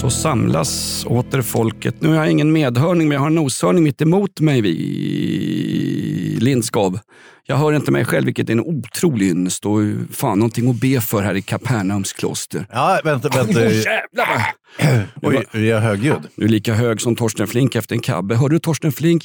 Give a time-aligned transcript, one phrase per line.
[0.00, 1.94] Så samlas åter folket.
[1.98, 6.98] Nu har jag ingen medhörning, men jag har en noshörning mitt emot mig vid Lindskov.
[7.46, 9.78] Jag hör inte mig själv, vilket är en otrolig ynnest och
[10.12, 12.66] fan någonting att be för här i Kapernaums kloster.
[12.70, 13.60] Ja, vänta, vänta.
[13.60, 14.46] Åh, jävlar!
[15.22, 16.22] Oj, är jag högljudd?
[16.36, 18.34] Du är lika hög som Torsten Flink efter en kabbe.
[18.34, 19.22] Hörde du Torsten Flink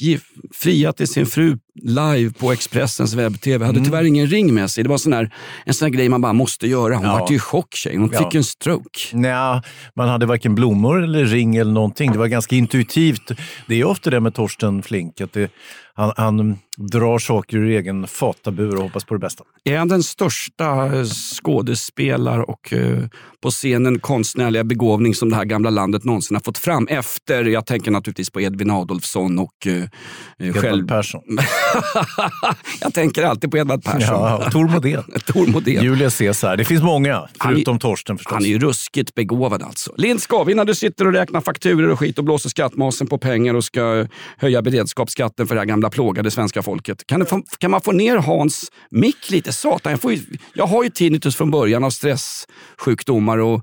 [0.54, 3.66] fria till sin fru live på Expressens webb-tv?
[3.66, 4.84] Hade tyvärr ingen ring med sig.
[4.84, 6.94] Det var sån här, en sån här grej man bara måste göra.
[6.96, 7.18] Hon Ja.
[7.18, 8.00] vart ju i chock tjejen.
[8.00, 8.18] Hon Ja.
[8.18, 8.98] fick en stroke.
[9.12, 9.62] Nja,
[9.96, 12.12] man hade varken blommor eller ring eller någonting.
[12.12, 13.30] Det var ganska intuitivt.
[13.66, 15.50] Det är ofta det med Torsten Flink, att det,
[15.94, 16.58] han, han
[16.92, 19.44] drar saker ur egen fatabur och hoppas på det bästa.
[19.64, 22.98] Är han den största eh, skådespelare och eh,
[23.42, 26.86] på scenen konstnärliga begåvning som det här gamla landet någonsin har fått fram?
[26.90, 29.82] Efter, jag tänker naturligtvis på Edvin Adolfsson och eh,
[30.38, 30.86] Edvard själv...
[30.88, 31.22] Persson.
[32.80, 34.00] jag tänker alltid på Edvard Persson.
[34.14, 35.02] Ja, Tor Modén.
[35.26, 35.84] Tor Modén.
[35.84, 36.56] Julius Caesar.
[36.56, 38.32] Det finns många, förutom Torsten förstås.
[38.32, 39.92] Han är ju ruskigt begåvad alltså.
[39.96, 43.64] Lindskov, innan du sitter och räknar fakturor och skit och blåser skattmasen på pengar och
[43.64, 44.06] ska
[44.36, 47.06] höja beredskapsskatten för det här gamla plågade svenska folket.
[47.06, 49.52] Kan, få, kan man få ner Hans mick lite?
[49.52, 50.20] Satan, jag, får ju,
[50.54, 53.62] jag har ju tinnitus från början av stresssjukdomar och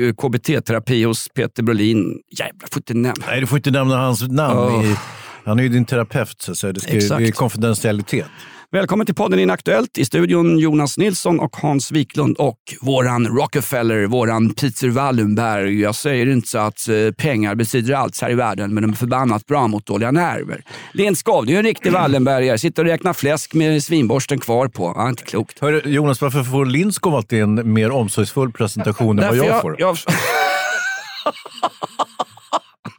[0.00, 2.20] eh, KBT-terapi hos Peter Brolin.
[2.38, 3.26] Jävlar, får inte nämna.
[3.26, 4.58] Nej, du får inte nämna hans namn.
[4.58, 4.84] Åh.
[4.84, 4.96] I,
[5.44, 7.18] han är ju din terapeut, så det, ska, Exakt.
[7.18, 8.26] det är konfidentialitet.
[8.72, 9.98] Välkommen till podden Inaktuellt.
[9.98, 15.80] I studion Jonas Nilsson och Hans Wiklund och våran Rockefeller, våran Peter Wallenberg.
[15.80, 18.96] Jag säger inte så att eh, pengar betyder allt här i världen, men de är
[18.96, 20.64] förbannat bra mot dåliga nerver.
[20.92, 22.58] Lindskov, du är en riktig Wallenbergare.
[22.58, 24.92] Sitter och räknar fläsk med svinborsten kvar på.
[24.96, 25.58] Ja, inte klokt.
[25.60, 29.76] Hör, Jonas, varför får Lindskov alltid en mer omsorgsfull presentation än vad Därför jag, får?
[29.78, 29.96] jag,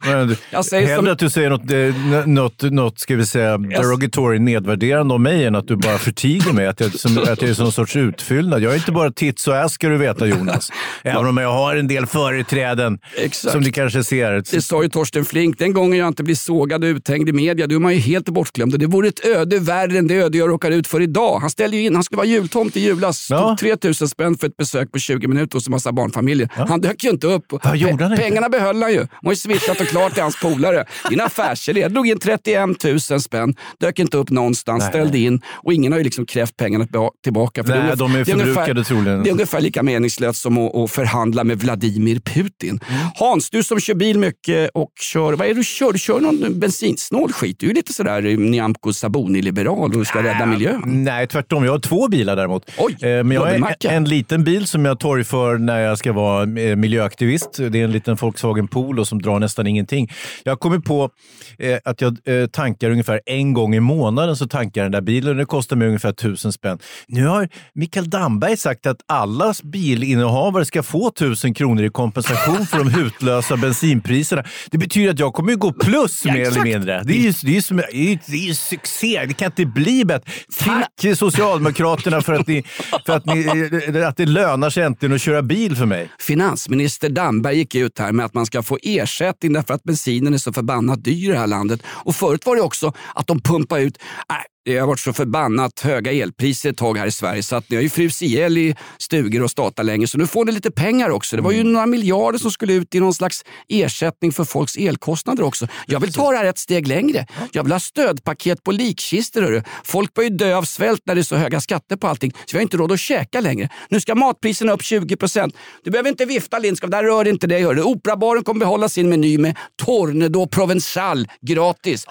[0.06, 3.58] Men Jag säger Hellre som- att du säger något, eh, något, något ska vi säga,
[3.58, 6.66] derogatory, nedvärderande om mig än att du bara förtiger mig.
[6.66, 8.62] Att jag, som, att jag är som en sorts utfyllnad.
[8.62, 10.68] Jag är inte bara tits och ass ska du veta Jonas.
[11.02, 13.52] Även om jag har en del företräden Exakt.
[13.52, 14.42] som ni kanske ser.
[14.52, 15.58] Det sa ju Torsten Flink.
[15.58, 18.28] Den gången jag inte blir sågad och uthängd i media, då är man ju helt
[18.28, 18.78] bortglömd.
[18.78, 21.38] Det vore ett öde värre än det öde jag råkar ut för idag.
[21.40, 23.26] Han ställde ju in, han skulle vara jultomt i julas.
[23.30, 23.48] Ja.
[23.48, 26.48] Tog 3000 spänn för ett besök på 20 minuter hos en massa barnfamiljer.
[26.54, 27.44] Han dök ju inte upp.
[27.48, 28.16] Vad gjorde han?
[28.16, 28.98] Pengarna behöll han ju.
[28.98, 29.36] Han har ju
[29.72, 30.84] swishat och klart till hans polare.
[31.10, 31.80] Din affärsidé.
[31.80, 34.88] Jag drog in 31 000 spänn, dök inte upp någonstans, Nej.
[34.92, 37.62] ställde in och ingen har ju liksom krävt pengarna tillba- tillbaka.
[37.66, 39.22] Nej, ungefär- de är det ungefär- förbrukade troligen.
[39.22, 42.80] Det är ungefär lika meningslöst som att, att förhandla med Vladimir Putin.
[42.88, 43.00] Mm.
[43.14, 45.92] Hans, du som kör bil mycket och kör, vad är det du kör?
[45.92, 47.56] Du kör någon bensinsnål skit.
[47.60, 50.82] Du är lite sådär eh, Nyamko Sabuni-liberal och ska rädda miljön.
[50.84, 51.64] Nej, tvärtom.
[51.64, 52.70] Jag har två bilar däremot.
[52.78, 56.12] Oj, Eh, Men jag har en, en liten bil som jag torgför när jag ska
[56.12, 57.52] vara eh, miljöaktivist.
[57.56, 60.10] Det är en liten Volkswagen Polo som drar nästan ingenting.
[60.44, 61.10] Jag kommit på
[61.58, 65.36] eh, att jag eh, tankar ungefär en gång i månaden så tankar den där bilen.
[65.36, 66.78] Det kostar mig ungefär tusen spänn.
[67.06, 72.78] Nu har Mikael Damberg sagt att alla bilinnehavare ska få tusen kronor i kompensation för
[72.78, 74.44] de hutlösa bensinpriserna.
[74.70, 77.02] Det betyder att jag kommer gå plus mer eller mindre.
[77.04, 79.24] Det är ju, det är som, det är ju succé.
[79.28, 80.32] Det kan inte bli bättre.
[80.58, 82.64] Tack Socialdemokraterna för att, ni,
[83.06, 86.10] för att, ni, att det lönar sig äntligen att köra bil för mig.
[86.18, 90.38] Finansminister Damberg gick ut här med att man ska få ersättning därför att bensinen är
[90.38, 91.82] så förbannat dyr i det här landet.
[91.86, 93.98] Och förut var det också att de pumpade ut
[94.30, 97.70] äh, det har varit så förbannat höga elpriser ett tag här i Sverige så att
[97.70, 100.70] ni har ju frusit ihjäl i stugor och statar länge så nu får ni lite
[100.70, 101.36] pengar också.
[101.36, 105.42] Det var ju några miljarder som skulle ut i någon slags ersättning för folks elkostnader
[105.42, 105.68] också.
[105.86, 107.26] Jag vill ta det här ett steg längre.
[107.52, 109.42] Jag vill ha stödpaket på likkistor.
[109.42, 109.62] hörru.
[109.84, 112.38] Folk börjar ju dö av svält när det är så höga skatter på allting så
[112.52, 113.68] vi har inte råd att käka längre.
[113.88, 115.56] Nu ska matpriserna upp 20 procent.
[115.84, 117.62] Du behöver inte vifta Lindskov, där rör inte dig.
[117.62, 117.82] hörru.
[117.82, 122.06] Operabaren kommer behålla sin meny med Tornedå Provençal gratis.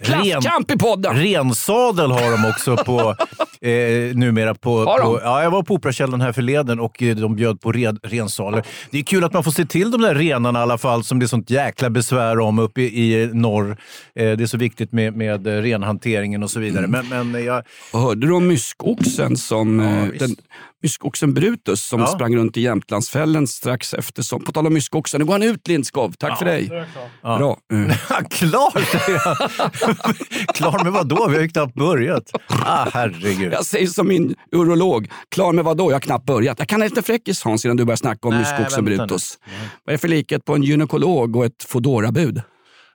[0.00, 1.16] Klasskamp i podden!
[1.16, 3.00] Rensadel har de också på,
[3.68, 4.54] eh, numera.
[4.54, 5.04] På, Har de?
[5.06, 8.62] på, ja, jag var på Operakällaren här förleden och eh, de bjöd på red, rensaler.
[8.90, 11.18] Det är kul att man får se till de där renarna i alla fall som
[11.18, 13.70] det är sånt jäkla besvär om uppe i, i norr.
[13.70, 16.84] Eh, det är så viktigt med, med eh, renhanteringen och så vidare.
[16.84, 17.06] Mm.
[17.08, 17.62] Men, men jag,
[17.92, 19.80] Hörde du om myskoxen som...
[19.80, 20.18] eh, visst.
[20.20, 20.36] den,
[20.82, 22.06] myskoxen Brutus som Ja.
[22.06, 24.22] sprang runt i Jämtlandsfällen strax efter.
[24.22, 26.12] Som, på tal om myskoxen, nu går han ut Lindskov.
[26.12, 26.68] Tack för dig.
[27.22, 27.58] Bra.
[27.72, 27.96] Eh,
[28.30, 30.14] Klar säger han.
[30.54, 31.28] Klar med vad då?
[31.28, 32.30] Vi har ju knappt börjat.
[32.48, 33.52] Ah, herregud.
[33.52, 35.90] Jag säger som min urolog, klar med vad då?
[35.90, 36.58] Jag har knappt börjat.
[36.58, 38.96] Jag kan liten fräckis Hans innan du börjar snacka om Nej, myskoxen nu.
[38.96, 39.38] Brutus.
[39.84, 42.42] Vad är för likhet på en gynekolog och ett Foodora-bud?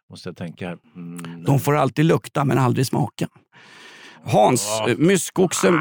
[0.10, 0.66] Måste jag tänka.
[0.68, 1.44] Mm.
[1.46, 3.28] De får alltid lukta men aldrig smaka.
[4.24, 5.80] Hans, eh, myskoxen,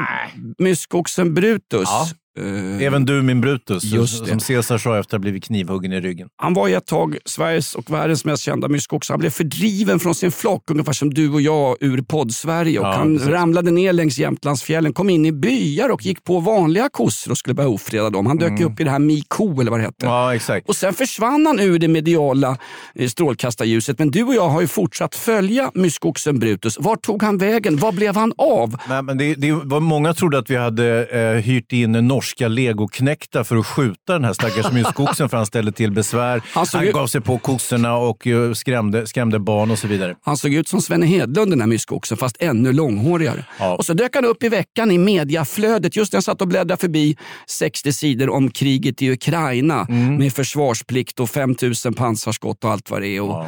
[0.59, 1.89] myskoxen Brutus.
[1.89, 2.05] Ja.
[2.39, 5.99] Eh, Även du min Brutus, Just som Caesar sa efter att ha blivit knivhuggen i
[6.01, 6.27] ryggen.
[6.35, 9.13] Han var i ett tag Sveriges och världens mest kända myskoxe.
[9.13, 12.79] Han blev fördriven från sin flock, ungefär som du och jag ur podd-Sverige.
[12.79, 13.29] Och Ja, han precis.
[13.33, 17.53] ramlade ner längs Jämtlandsfjällen, kom in i byar och gick på vanliga kossor och skulle
[17.53, 18.25] börja ofreda dem.
[18.25, 20.05] Han dök upp i det här Miko, eller vad det hette.
[20.05, 20.15] Mm.
[20.15, 20.69] Ja, exakt.
[20.69, 22.57] Och sen försvann han ur det mediala
[22.95, 23.99] eh, strålkastarljuset.
[23.99, 26.77] Men du och jag har ju fortsatt följa myskoxen Brutus.
[26.79, 27.77] Var tog han vägen?
[27.77, 28.77] Var blev han av?
[28.89, 33.43] Nej, men det, det var många trodde att vi hade eh, hyrt in norska legoknektar
[33.43, 36.41] för att skjuta den här stackars myskoxen för han ställde till besvär.
[36.53, 40.15] Han Han ju- gav sig på kossorna och eh, skrämde, skrämde barn och så vidare.
[40.21, 43.45] Han såg ut som Svenne Hedlund den här myskoxen fast ännu långhårigare.
[43.59, 43.75] Ja.
[43.75, 46.81] Och så dök han upp i veckan i mediaflödet just när jag satt och bläddrade
[46.81, 47.17] förbi
[47.47, 50.15] 60 sidor om kriget i Ukraina Mm.
[50.17, 53.21] med försvarsplikt och 5000 pansarskott och allt vad det är.
[53.21, 53.47] Och, eh,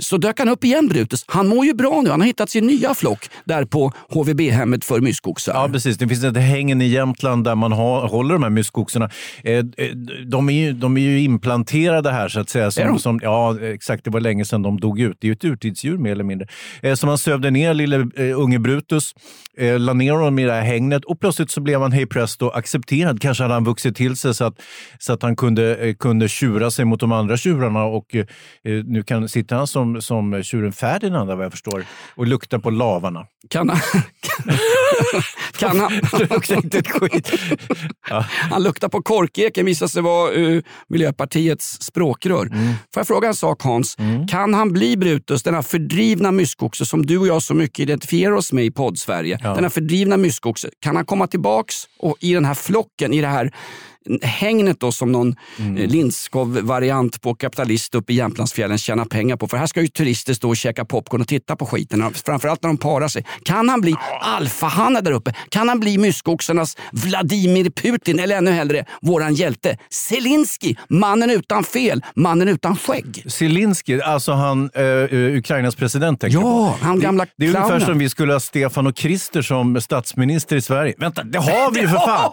[0.00, 1.24] så dök han upp igen Brutus.
[1.26, 2.10] Han mår ju bra nu.
[2.10, 5.52] Han har hittat sin nya flock där på HVB-hemmet för myskoxar.
[5.54, 5.98] Ja, precis.
[5.98, 9.10] Det finns ett hängen i Jämtland där man har, håller de här myskoxarna.
[9.44, 9.62] Eh, eh,
[10.26, 12.66] de, är ju, de är ju implanterade här så att säga.
[12.66, 12.98] Är Som, de?
[12.98, 14.04] som, ja, exakt.
[14.04, 15.16] Det var länge sedan de dog ut.
[15.20, 16.48] Det är ju ett urtidsdjur mer eller mindre.
[16.82, 19.14] Eh, så man sövde ner lille eh, unge Brutus,
[19.58, 22.48] eh, la ner honom i det här hängnet och plötsligt så blev han hej presto
[22.48, 23.20] accepterad.
[23.20, 24.54] Kanske hade han vuxit till sig så att,
[24.98, 28.26] så att han kunde, eh, kunde tjura sig mot de andra tjurarna och eh,
[28.84, 33.26] nu kan, sitter han som, som tjuren Ferdinand vad jag förstår och luktar på lavarna.
[33.48, 33.78] Kan han...
[35.58, 35.92] kan han...
[36.30, 37.32] Luktar inte ett skit.
[38.50, 42.46] Han luktar på korkeken, visar sig vara uh, Miljöpartiets språkrör.
[42.46, 42.66] Mm.
[42.66, 43.96] Får jag fråga en sak Hans?
[44.30, 48.32] Kan han bli Brutus, den här fördrivna myskoxe som du och jag så mycket identifierar
[48.32, 49.38] oss med i podd-Sverige?
[49.42, 53.26] Den här fördrivna myskoxe, kan han komma tillbaks och i den här flocken, i det
[53.26, 53.52] här
[54.22, 55.76] hängnet då som någon Mm.
[55.76, 55.90] mm.
[55.90, 59.48] Lindskov-variant på kapitalist uppe i Jämtlandsfjällen tjänar pengar på.
[59.48, 62.68] För här ska ju turister stå och käka popcorn och titta på skiten, framförallt när
[62.68, 63.24] de parar sig.
[63.44, 65.34] Kan han bli alfahanne där uppe?
[65.48, 72.02] Kan han bli myskoxarnas Vladimir Putin eller ännu hellre våran hjälte Zelensky, mannen utan fel,
[72.14, 73.24] mannen utan skägg?
[73.26, 77.98] Zelensky, alltså han, eh, eh, Ukrainas president Ja, han gamla det, det är ungefär som
[77.98, 80.94] vi skulle ha Stefan och Krister som statsminister i Sverige.
[80.98, 82.32] Vänta, det har vi ju för fan!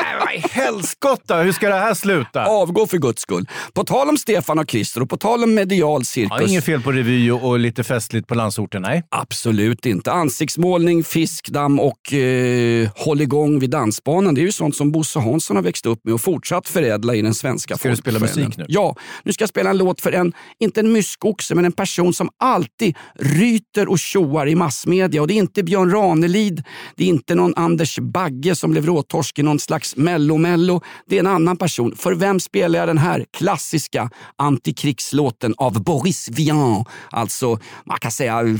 [0.00, 2.44] Nej, Vad helskotta, hur ska det här sluta?
[2.46, 3.48] Avgå för guds skull.
[3.72, 6.50] På tal om Stefan och Krister och på tal om medial Ja, cirkus.
[6.50, 9.02] inget fel på revy och, lite festligt på landsorten, nej.
[9.08, 10.12] Absolut inte.
[10.12, 14.34] Ansiktsmålning, fiskdamm och eh, håll igång vid dansbanan.
[14.34, 17.22] Det är ju sånt som Bosse Hansson har växt upp med och fortsatt förädla i
[17.22, 18.64] den svenska Ska du spela musik nu?
[18.68, 22.14] Ja, nu ska jag spela en låt för en, inte en myskoxe, men en person
[22.14, 25.22] som alltid ryter och tjoar i massmedia.
[25.22, 26.62] Och det är inte Björn Ranelid,
[26.96, 30.80] det är inte någon Anders Bagge som blev råtorsk i någon slags mello-mello.
[31.06, 31.96] Det är en annan person.
[31.96, 36.84] För vem spelar jag den här klassiska antikrigslåten av Boris Vian?
[37.10, 38.58] Alltså, man kan säga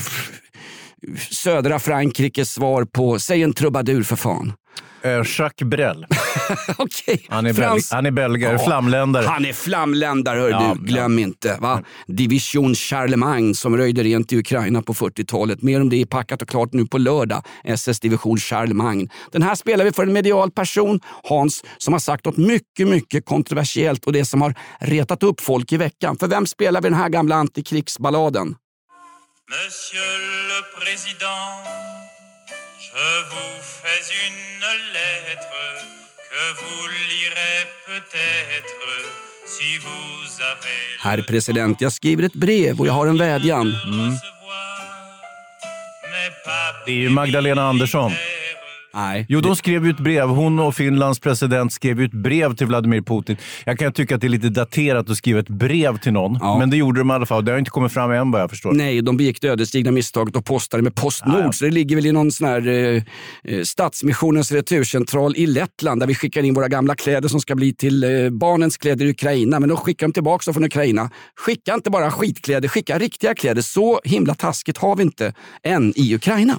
[1.30, 4.52] södra Frankrikes svar på Säg en trubadur för fan.
[5.02, 6.06] Eh, Jacques Brel.
[6.76, 7.26] Okej.
[7.28, 9.26] Han är, belg, Frans- han är belgare, Ja, flamländare.
[9.26, 10.86] Han är flamländare, hör Ja, du.
[10.86, 11.56] Glöm inte.
[11.60, 11.82] Va?
[12.06, 15.62] Division Charlemagne som röjde rent i Ukraina på 40-talet.
[15.62, 17.42] Mer om det är packat och klart nu på lördag.
[17.64, 19.08] SS Division Charlemagne.
[19.32, 23.24] Den här spelar vi för en medial person, Hans, som har sagt något mycket, mycket
[23.26, 26.16] kontroversiellt och det som har retat upp folk i veckan.
[26.18, 28.54] För vem spelar vi den här gamla antikrigsballaden?
[29.50, 31.48] Monsieur le Président,
[32.94, 35.48] je vous fais une lettre
[36.30, 38.74] que vous lirez peut-être
[39.46, 43.74] si vous avez Herr president, jag skriver ett brev och jag har en vädjan.
[46.44, 48.12] papiers Det är ju Magdalena Andersson.
[48.94, 49.26] Nej.
[49.28, 50.28] Jo, de skrev ju ett brev.
[50.28, 53.36] Hon och Finlands president skrev ju ett brev till Vladimir Putin.
[53.66, 56.58] Jag kan tycka att det är lite daterat att skriva ett brev till någon, Ja.
[56.58, 57.44] men det gjorde de i alla fall.
[57.44, 58.72] Det har inte kommit fram än vad jag förstår.
[58.72, 61.54] Nej, de begick det ödesdigra misstaget och postade med Postnord.
[61.54, 63.02] Så det ligger väl i någon sån här eh,
[63.44, 67.74] eh, Stadsmissionens returcentral i Lettland där vi skickar in våra gamla kläder som ska bli
[67.74, 69.60] till eh, barnens kläder i Ukraina.
[69.60, 71.10] Men då skickar de tillbaka dem från Ukraina.
[71.36, 73.62] Skicka inte bara skitkläder, skicka riktiga kläder.
[73.62, 76.58] Så himla taskigt har vi inte än i Ukraina.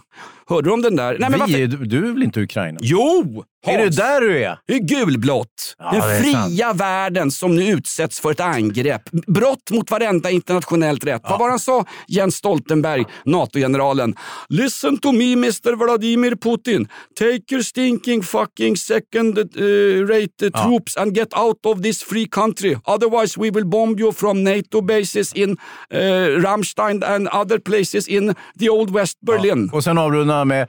[0.50, 1.18] Hörde du om den där?
[1.20, 2.80] Nej, men Vi, är- du är väl inte Ukraina?
[2.82, 3.44] Jo!
[3.68, 4.58] Är det där du är?
[4.68, 5.76] Det är gulblått.
[5.80, 9.02] Ja, Den fria världen som nu utsätts för ett angrepp.
[9.12, 11.22] Brott mot varenda internationellt rätt.
[11.30, 14.16] Vad var det han sa, Jens Stoltenberg, NATO-generalen?
[14.50, 16.88] Listen to me Mr Vladimir Putin.
[17.20, 22.78] Take your stinking fucking second uh, rate troops and get out of this free country.
[22.86, 25.98] Otherwise we will bomb you from NATO bases in uh,
[26.44, 29.70] Rammstein and other places in the old West Berlin.
[29.74, 30.68] Och sen avrundar han med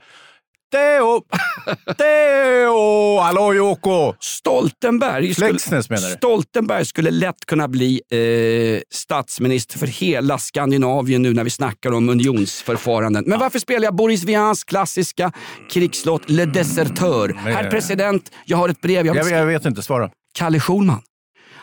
[0.71, 1.21] Teo!
[1.97, 3.19] Teo!
[3.19, 4.13] Hallå Joko!
[4.19, 6.15] Stoltenberg skulle, Flexnäs menar du?
[6.15, 12.09] Stoltenberg skulle lätt kunna bli eh, statsminister för hela Skandinavien nu när vi snackar om
[12.09, 13.23] unionsförfaranden.
[13.27, 15.31] Men varför spelar jag Boris Vians klassiska
[15.71, 17.33] krigslåt Le Deserteur?
[17.33, 19.05] Herr president, jag har ett brev.
[19.05, 20.09] Jag Jag, jag vet inte, svara.
[20.33, 21.01] Kalle Schulman.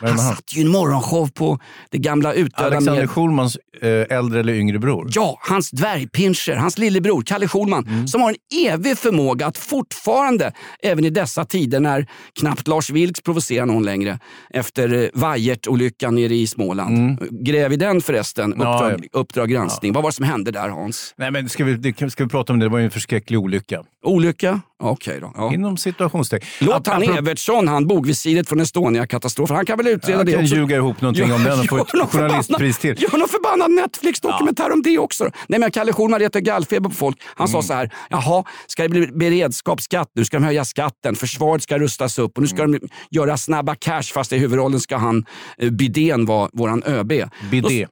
[0.01, 1.59] Han satt ju en morgonshow på
[1.91, 3.09] det gamla utdöda Alexander med...
[3.09, 5.09] Schulmans eh, äldre eller yngre bror?
[5.15, 8.07] Ja, hans dvärgpinscher, hans lillebror Kalle Schulman, Mm.
[8.07, 10.51] som har en evig förmåga att fortfarande,
[10.83, 12.07] även i dessa tider när
[12.39, 14.19] knappt Lars Vilks provocerar någon längre,
[14.53, 17.17] efter eh, Vajert-olyckan nere i Småland.
[17.31, 18.67] Gräv i den förresten, Mm.
[18.67, 19.93] Ja, Uppdrag, uppdrag granskning.
[19.93, 21.13] Vad var det som hände där Hans?
[21.17, 22.65] Nej, men ska vi, ska vi prata om det?
[22.65, 23.83] Det var ju en förskräcklig olycka.
[24.03, 24.61] Olycka?
[24.83, 25.31] Okej då.
[25.35, 25.53] Ja.
[25.53, 26.49] Inom situationstecken.
[26.59, 30.43] Låt han Apropå- Evertsson, han bogvisiret från Estonia-katastrofen, han kan väl utreda Han det kan
[30.43, 30.55] också.
[30.55, 33.01] ljuga ihop någonting om den och få ett journalistpris till.
[33.03, 35.29] Gör någon förbannad Netflix-dokumentär om det också.
[35.47, 37.17] Nej, men Kalle Schulman retar gallfeber på folk.
[37.35, 37.61] Han Mm.
[37.61, 40.25] sa så här, jaha, ska det bli beredskapsskatt nu?
[40.25, 41.15] Ska de höja skatten?
[41.15, 42.79] Försvaret ska rustas upp och nu ska Mm.
[42.79, 42.87] de
[43.17, 45.25] göra snabba cash fast i huvudrollen ska han,
[45.57, 47.13] eh, Bidén vara våran ÖB.
[47.51, 47.87] Bidé.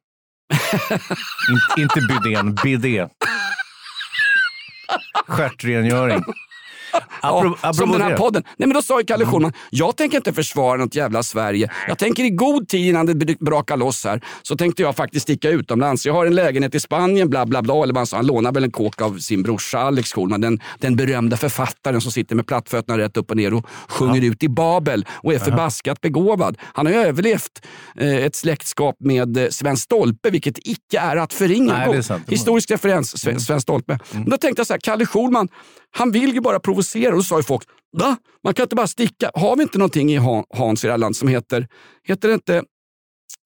[1.77, 3.07] In, inte bidén, bidé.
[5.27, 6.23] Stjärtrengöring.
[7.21, 8.43] Ja, som den här podden.
[8.57, 11.71] Nej, men då sa ju Kalle Schulman, jag tänker inte försvara något jävla Sverige.
[11.87, 15.49] Jag tänker i god tid innan det brakar loss här, så tänkte jag faktiskt sticka
[15.49, 16.05] utomlands.
[16.05, 17.83] Jag har en lägenhet i Spanien, bla bla bla.
[17.83, 20.95] Eller man sa, han lånar väl en kåk av sin brorsa Alex Schulman, den, den
[20.95, 25.05] berömda författaren som sitter med plattfötterna rätt upp och ner och sjunger ut i Babel
[25.11, 26.57] och är förbaskat begåvad.
[26.73, 31.33] Han har ju överlevt eh, ett släktskap med eh, Sven Stolpe, vilket icke är att
[31.33, 31.77] förringa.
[31.87, 32.01] Nej.
[32.27, 33.99] Historisk referens, Sven, Sven Stolpe.
[34.11, 35.47] Men då tänkte jag så här, Kalle Schulman,
[35.91, 37.06] han vill ju bara provocera.
[37.11, 37.63] Och då sa ju folk,
[37.97, 38.17] va?
[38.43, 39.31] Man kan inte bara sticka.
[39.33, 40.17] Har vi inte någonting i
[40.49, 41.67] Hans i det här landet som heter,
[42.03, 42.63] heter det inte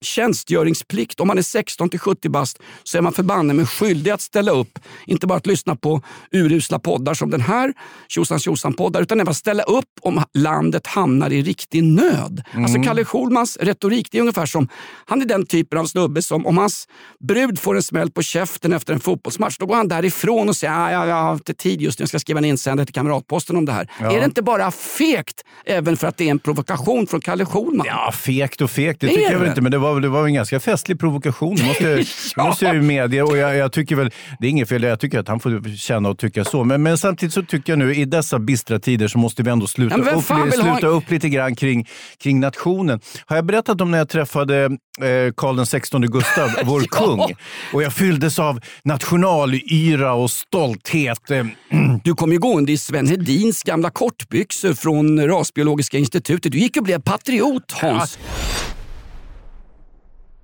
[0.02, 1.20] tjänstgöringsplikt.
[1.20, 4.52] Om man är 16 till 70 bast så är man förbanne med skyldig att ställa
[4.52, 4.78] upp.
[5.06, 7.72] Inte bara att lyssna på urusla poddar som den här,
[8.08, 12.42] tjosan tjosan poddar utan även ställa upp om landet hamnar i riktig nöd.
[12.54, 14.68] Alltså Kalle Schulmans retorik, det är ungefär som,
[15.06, 16.88] han är den typen av snubbe som om hans
[17.28, 20.74] brud får en smäll på käften efter en fotbollsmatch, då går han därifrån och säger
[20.74, 23.56] "Ah, ja, jag har inte tid just nu, jag ska skriva en insändare till Kamratposten
[23.56, 23.90] om det här.
[24.00, 27.86] Är det inte bara fegt, även för att det är en provokation från Kalle Schulman?
[27.86, 29.48] Ja, fegt och fegt, det Är tycker jag väl det?
[29.48, 29.60] inte.
[29.60, 31.56] Men det var, det var en ganska festlig provokation.
[31.56, 31.84] Det måste,
[32.36, 33.22] det måste jag ju medge.
[33.22, 36.08] Och jag, jag tycker väl, det är inget fel, jag tycker att han får känna
[36.08, 36.64] och tycka så.
[36.64, 39.66] Men, men samtidigt så tycker jag nu, i dessa bistra tider så måste vi ändå
[39.66, 41.88] sluta, Ja, upp, vill ha- sluta upp lite grann kring,
[42.22, 43.00] kring nationen.
[43.26, 46.98] Har jag berättat om när jag träffade eh, Karl XVI Gustav, vår Ja.
[46.98, 47.34] kung?
[47.72, 51.30] Och jag fylldes av nationalyra och stolthet.
[51.30, 51.44] Eh,
[52.04, 56.52] Du kom ju gående i Sven Hedins gamla kortbyxor från Rasbiologiska institutet.
[56.52, 58.18] Du gick och blev patriot, Hans.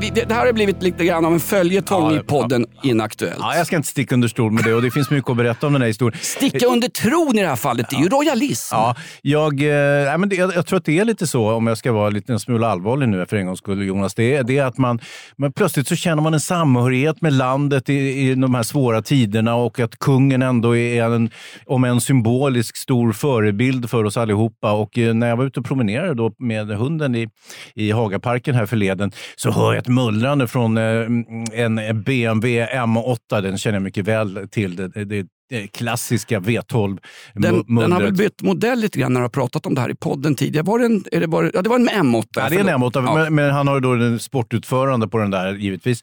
[0.00, 3.36] Det det här har blivit lite grann av en följetong Ja, i podden Inaktuellt.
[3.38, 5.66] Ja, jag ska inte sticka under stol med det och det finns mycket att berätta
[5.66, 6.20] om den här historien.
[6.22, 8.74] Sticka under tron i det här fallet, det är ju royalism.
[8.74, 11.92] Ja, jag, eh, men jag, jag tror att det är lite så, om jag ska
[11.92, 14.14] vara lite en smula allvarlig nu för en gångs skull, Jonas.
[14.14, 15.00] Det är, det är att man,
[15.36, 17.94] man plötsligt så känner man en samhörighet med landet i,
[18.30, 21.30] i de här svåra tiderna och att kungen ändå är en,
[21.66, 24.72] om en symbolisk stor förebild för oss allihopa.
[24.72, 27.28] Och eh, när jag var ute och promenerade då med hunden i,
[27.74, 31.06] i Hagaparken här förleden så hör jag ett mullrande från eh,
[31.52, 33.40] en BMW M8.
[33.42, 34.76] Den känner jag mycket väl till.
[34.76, 35.26] Det, det, det
[35.72, 36.98] klassiska V12
[37.34, 39.90] Den, den har väl bytt modell lite grann när du har pratat om det här
[39.90, 40.64] i podden tidigare.
[40.64, 42.24] Var det, en, är det, bara, ja, det var en M8.
[42.34, 42.94] Ja, det är en förlåt.
[42.94, 43.14] M8, Ja.
[43.14, 46.02] men, men han har ju då en sportutförande på den där givetvis.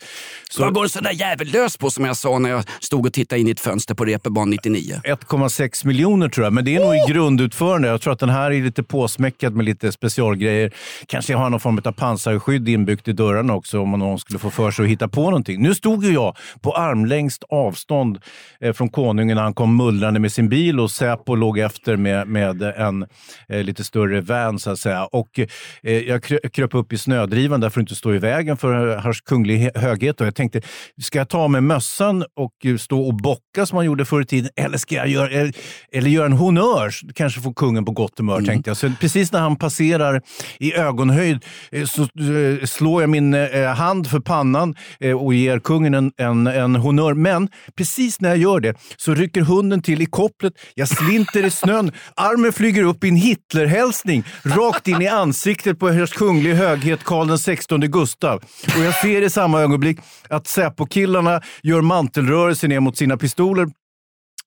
[0.49, 3.05] Så Vad går en sån där jävel lös på som jag sa när jag stod
[3.05, 5.01] och tittade in i ett fönster på Reeperbahn 99?
[5.03, 7.87] 1,6 miljoner tror jag, men det är nog i grundutförande.
[7.87, 10.73] Jag tror att den här är lite påsmäckad med lite specialgrejer.
[11.07, 14.71] Kanske har någon form av pansarskydd inbyggt i dörrarna också om någon skulle få för
[14.71, 15.61] sig att hitta på någonting.
[15.61, 18.19] Nu stod ju jag på armlängds avstånd
[18.61, 22.27] eh, från konungen när han kom mullrande med sin bil och Säpo låg efter med,
[22.27, 23.05] med en
[23.49, 25.05] eh, lite större van så att säga.
[25.05, 25.39] Och,
[25.83, 28.95] eh, jag krö- kröp upp i snödrivan där för att inte stå i vägen för
[28.95, 30.21] hans kunglig höghet.
[30.21, 30.61] Och jag tänkte,
[31.01, 34.25] ska jag ta med mössan och eh, stå och bocka som man gjorde förr i
[34.25, 34.49] tiden?
[34.55, 35.53] Eller ska jag göra, eller,
[35.91, 36.91] eller göra en honnör?
[37.15, 38.77] Kanske få kungen på gott humör, tänkte jag.
[38.77, 40.21] Så precis när han passerar
[40.59, 45.59] i ögonhöjd eh, så eh, slår jag min eh, hand för pannan eh, och ger
[45.59, 47.13] kungen en, en, en honnör.
[47.13, 50.53] Men precis när jag gör det så rycker hunden till i kopplet.
[50.75, 51.91] Jag slinter i snön.
[52.15, 57.37] Armen flyger upp i en Hitlerhälsning rakt in i ansiktet på Ers Kunglig Höghet Karl
[57.37, 58.43] XVI Gustav.
[58.77, 63.67] Och jag ser i samma ögonblick att Säpo-killarna gör mantelrörelser ner mot sina pistoler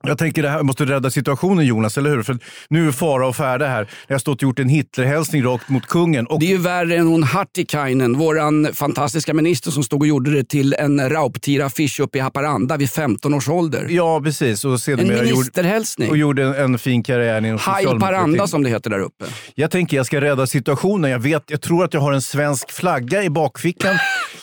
[0.05, 2.23] jag tänker det här måste rädda situationen Jonas, eller hur?
[2.23, 3.89] För nu är fara och färde här.
[4.07, 6.27] Jag har stått och gjort en Hitlerhälsning rakt mot kungen.
[6.27, 10.31] Och Det är ju värre än hon Hartikainen, våran fantastiska minister som stod och gjorde
[10.31, 13.87] det till en Rauptira-affisch uppe i Haparanda vid 15 års ålder.
[13.91, 14.65] Ja, precis.
[14.65, 16.11] Och En ministerhälsning.
[16.11, 18.01] och gjorde en, en fin karriär inom Hail socialdemokratin.
[18.01, 19.25] Paranda som det heter där uppe.
[19.55, 21.11] Jag tänker jag ska rädda situationen.
[21.11, 23.97] Jag, vet, jag tror att jag har en svensk flagga i bakfickan.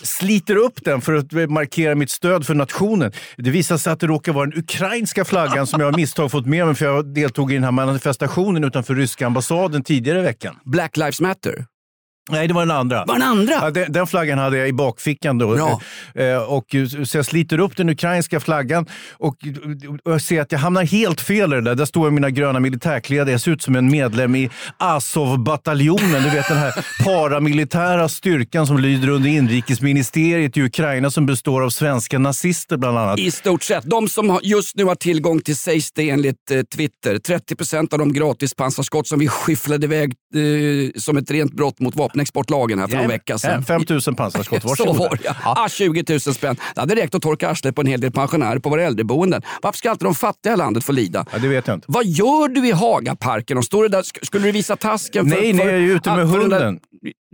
[0.03, 3.11] Sliter upp den för att markera mitt stöd för nationen.
[3.37, 6.45] Det visar sig att det råkar vara den ukrainska flaggan som jag av misstag fått
[6.45, 10.55] med mig för jag deltog i den här manifestationen utanför ryska ambassaden tidigare i veckan.
[10.65, 11.65] Black Lives Matter.
[12.31, 13.05] Nej, det var den andra.
[13.05, 13.53] Var den andra?
[13.53, 15.55] Ja, den, den flaggan hade jag i bakfickan då.
[15.55, 15.81] Bra.
[16.15, 19.35] Eh, och, så jag sliter upp den ukrainska flaggan och,
[20.03, 21.75] och jag ser att jag hamnar helt fel i det där.
[21.75, 23.31] Där står jag i mina gröna militärkläder.
[23.31, 26.23] Jag ser ut som en medlem i Azov-bataljonen.
[26.23, 31.69] Du vet den här paramilitära styrkan som lyder under inrikesministeriet i Ukraina som består av
[31.69, 33.19] svenska nazister bland annat.
[33.19, 33.83] I stort sett.
[33.83, 37.99] De som just nu har tillgång till, sägs det enligt eh, Twitter, 30 procent av
[37.99, 42.87] de gratis pansarskott som vi skyfflade iväg eh, som ett rent brott mot vapenexportlagen här
[42.87, 43.63] för någon vecka sedan.
[43.63, 44.99] 5 000 pansarskott, Så varsågoda.
[44.99, 45.35] var det ja.
[45.45, 46.55] Ah, 20 000 spänn.
[46.75, 49.41] Det hade räckt att torka arslet på en hel del pensionärer på våra äldreboenden.
[49.61, 51.25] Varför ska alltid de fattiga i landet få lida?
[51.31, 51.85] Ja, det vet jag inte.
[51.89, 53.57] Vad gör du i Hagaparken?
[53.57, 55.29] Och står du där, sk- skulle du visa tasken?
[55.29, 56.79] För, Nej, nej, jag är ute med för den där-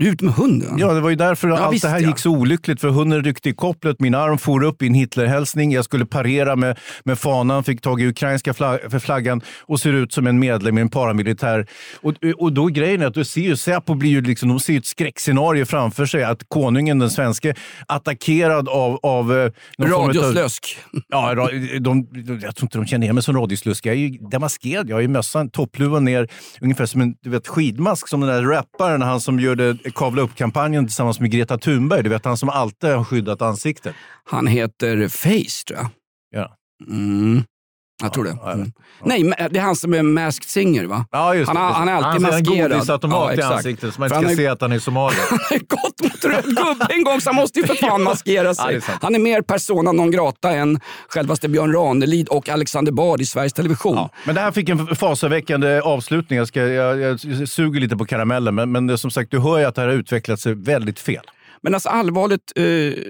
[0.08, 0.76] ute med hunden?
[0.78, 2.08] Ja, det var ju därför allt visst, det här ja.
[2.08, 2.82] gick så olyckligt.
[2.82, 5.72] För hunden ryckte i kopplet, min arm for upp i en Hitlerhälsning.
[5.72, 9.94] Jag skulle parera med, med fanan, fick tag i ukrainska flag, för flaggan och ser
[9.94, 11.68] ut som en medlem i en paramilitär.
[12.02, 14.78] Och, och då grejen är att du ser ju, Säpo blir ju liksom, de ser
[14.78, 16.24] ett skräckscenario framför sig.
[16.24, 17.54] Att konungen, den svenske,
[17.88, 19.00] attackerad av...
[19.04, 20.78] av eh, av- Radioslösk.
[21.10, 22.08] Ja, de, de,
[22.42, 23.86] jag tror inte de känner igen mig som radioslösk.
[23.86, 24.90] Jag är ju demaskerad.
[24.90, 26.28] Jag har ju mössan, toppluvan ner,
[26.62, 28.08] ungefär som en du vet, skidmask.
[28.08, 32.04] Som den där rapparen, han som gör det Kavla upp-kampanjen tillsammans med Greta Thunberg.
[32.04, 33.96] Du vet, han som alltid har skyddat ansiktet.
[34.24, 35.90] Han heter Face tror jag.
[36.32, 36.56] Ja.
[36.88, 37.44] Mm.
[38.02, 38.38] Jag tror det.
[38.54, 38.72] Mm.
[39.04, 41.06] Nej, det är han som är Masked Singer va?
[41.12, 41.62] Ja, just han, det.
[41.62, 42.72] har- han är alltid han har en maskerad.
[42.72, 43.56] godisautomat i exakt.
[43.56, 45.20] ansiktet så man inte han ska har- se att han är somalier.
[45.30, 48.48] Han har gått mot röd gubbe en gång så han måste ju för fan maskera
[48.48, 48.76] Ja, sig.
[48.76, 49.00] är sant.
[49.02, 53.54] han är mer persona non grata än självaste Björn Ranelid och Alexander Bard i Sveriges
[53.54, 54.10] Television.
[54.26, 56.38] Men det här fick en fasaväckande avslutning.
[56.40, 59.60] Jag, ska, jag, jag suger lite på karamellen, men, men det, som sagt, du hör
[59.60, 61.24] ju att det här har utvecklat sig väldigt fel.
[61.62, 62.64] Men alltså allvarligt, eh,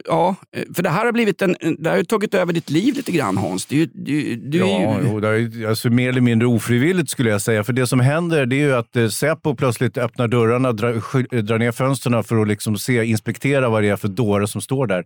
[0.06, 3.12] ja, eh, för det här har blivit en, det har tagit över ditt liv lite
[3.12, 3.66] grann Hans.
[3.66, 5.08] Du, du, du är Ja, ju...
[5.08, 7.64] jo, det är, alltså, mer eller mindre ofrivilligt skulle jag säga.
[7.64, 10.94] För det som händer det är ju att eh, Säpo plötsligt öppnar dörrarna, drar,
[11.32, 14.62] eh, drar ner fönstren för att liksom se, inspektera vad det är för dåre som
[14.62, 15.06] står där.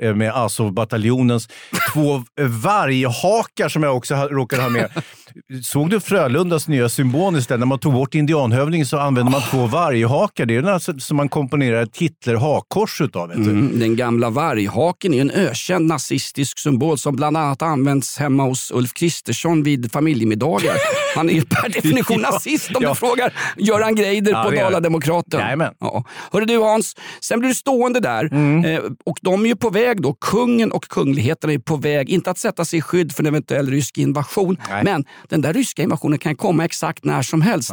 [0.00, 1.48] Eh, med Azov-bataljonens
[1.92, 4.90] två eh, varghakar som jag också ha, råkade ha med.
[5.62, 7.60] Såg du Frölundas nya symbol istället?
[7.60, 10.46] När man tog bort indianhövdingen så använde man två varghakar.
[10.46, 13.32] Det är den alltså, som man komponerar ett Hitler-hakkors utav.
[13.32, 18.70] Mm, den gamla varghaken är en ökänd nazistisk symbol som bland annat används hemma hos
[18.74, 20.76] Ulf Kristersson vid familjemiddagar.
[21.16, 22.88] Han är ju per definition Ja, nazist om ja.
[22.88, 24.50] du frågar Göran Greider Ja, på.
[24.50, 25.40] Dala-Demokraten.
[25.40, 25.74] Jajamän.
[25.80, 26.04] Ja.
[26.32, 28.64] Hörru du Hans, sen blir du stående där Mm.
[28.64, 32.30] eh, och de är ju på väg då, kungen och kungligheterna är på väg, inte
[32.30, 34.84] att sätta sig i skydd för en eventuell rysk invasion, Nej.
[34.84, 37.72] men den där ryska invasionen kan komma exakt när som helst.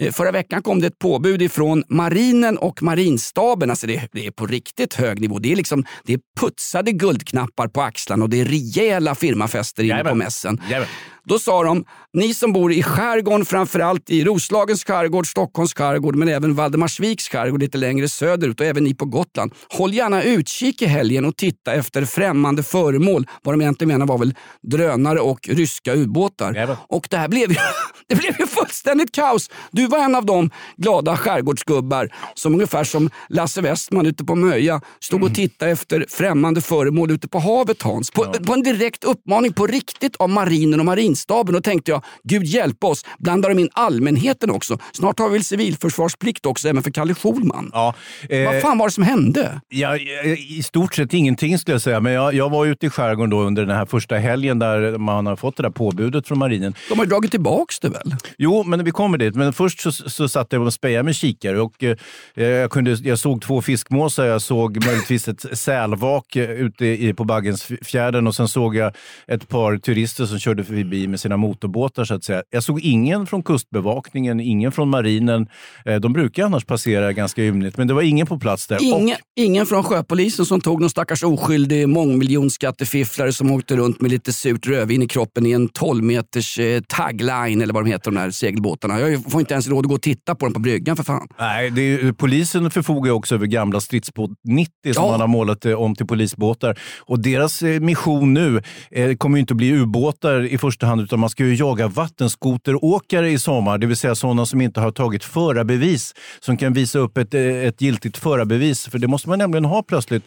[0.00, 3.70] Eh, Förra veckan kom det ett påbud ifrån marinen och marinstaben.
[3.70, 5.38] Alltså det, det är på riktigt hög nivå.
[5.38, 10.04] Det är, liksom, det är putsade guldknappar på axlarna och det är rejäla firmafester inne
[10.04, 10.60] på mässen.
[10.68, 10.88] Jajamän.
[11.28, 16.28] Då sa de, ni som bor i skärgården, framförallt i Roslagens skärgård, Stockholms skärgård, men
[16.28, 19.52] även Valdemarsviks skärgård lite längre söderut och även ni på Gotland.
[19.68, 23.26] Håll gärna utkik i helgen och titta efter främmande föremål.
[23.42, 26.78] Vad de egentligen menar var väl drönare och ryska ubåtar.
[26.88, 27.56] Och det här blev ju,
[28.08, 29.50] det blev ju fullständigt kaos.
[29.70, 34.80] Du var en av de glada skärgårdsgubbar som ungefär som Lasse Westman ute på Möja
[35.00, 38.10] stod och tittade efter främmande föremål ute på havet Hans.
[38.10, 40.86] På, på en direkt uppmaning på riktigt av marinen och
[41.16, 41.54] marinstaben.
[41.54, 44.78] Då tänkte jag, Gud hjälpa oss, blandar de in allmänheten också?
[44.92, 47.70] Snart har vi väl civilförsvarsplikt också även för Kalle Schulman.
[47.72, 47.94] Ja,
[48.28, 49.60] eh, Vad fan var det som hände?
[49.68, 52.00] Ja, I stort sett ingenting skulle jag säga.
[52.00, 55.26] Men jag, jag var ute i skärgården då under den här första helgen där man
[55.26, 56.74] har fått det där påbudet från marinen.
[56.88, 58.14] De har ju dragit tillbaks det väl?
[58.38, 59.34] Jo, men vi kommer dit.
[59.34, 61.96] Men först så, så satt jag och spejade med kikare och eh,
[62.34, 67.24] jag, kunde, jag såg två fiskmåsar, jag såg möjligtvis ett sälvak eh, ute i, på
[67.24, 68.92] Baggensfjärden och sen såg jag
[69.26, 72.42] ett par turister som körde förbi med sina motorbåtar så att säga.
[72.50, 75.46] Jag såg ingen från kustbevakningen, ingen från marinen.
[75.84, 78.78] Eh, de brukar annars passera ganska ymnigt, men det var ingen på plats där.
[78.82, 84.32] Ingen, ingen från sjöpolisen som tog någon stackars oskyldig mångmiljonskattefifflare som åkte runt med lite
[84.32, 88.14] surt rödvin i kroppen i en 12 meters eh, tagline eller vad de heter de
[88.20, 89.00] där segelbåtarna.
[89.00, 91.28] Jag får inte ens råd att gå och titta på dem på bryggan för fan.
[91.38, 95.10] Nej, är, polisen förfogar också över gamla stridsbåt 90 som Ja.
[95.10, 96.78] man har målat eh, om till polisbåtar.
[97.00, 101.20] Och deras mission nu eh, kommer ju inte att bli ubåtar i första hand, utan
[101.20, 103.78] man ska ju jaga vattenskoteråkare i sommar.
[103.78, 107.42] Det vill säga sådana som inte har tagit förarbevis, som kan visa upp ett, eh,
[107.42, 108.88] ett giltigt förarbevis.
[108.88, 110.24] För det måste man nämligen ha plötsligt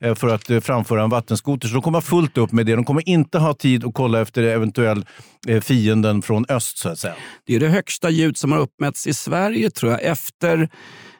[0.00, 1.68] eh, för att eh, framföra en vattenskoter.
[1.68, 2.74] Så de kommer ha fullt upp med det.
[2.74, 5.04] De kommer inte ha tid att kolla efter eventuell
[5.62, 7.14] fienden från öst, så att säga.
[7.46, 10.68] Det är det högsta ljud som har uppmätts i Sverige tror jag efter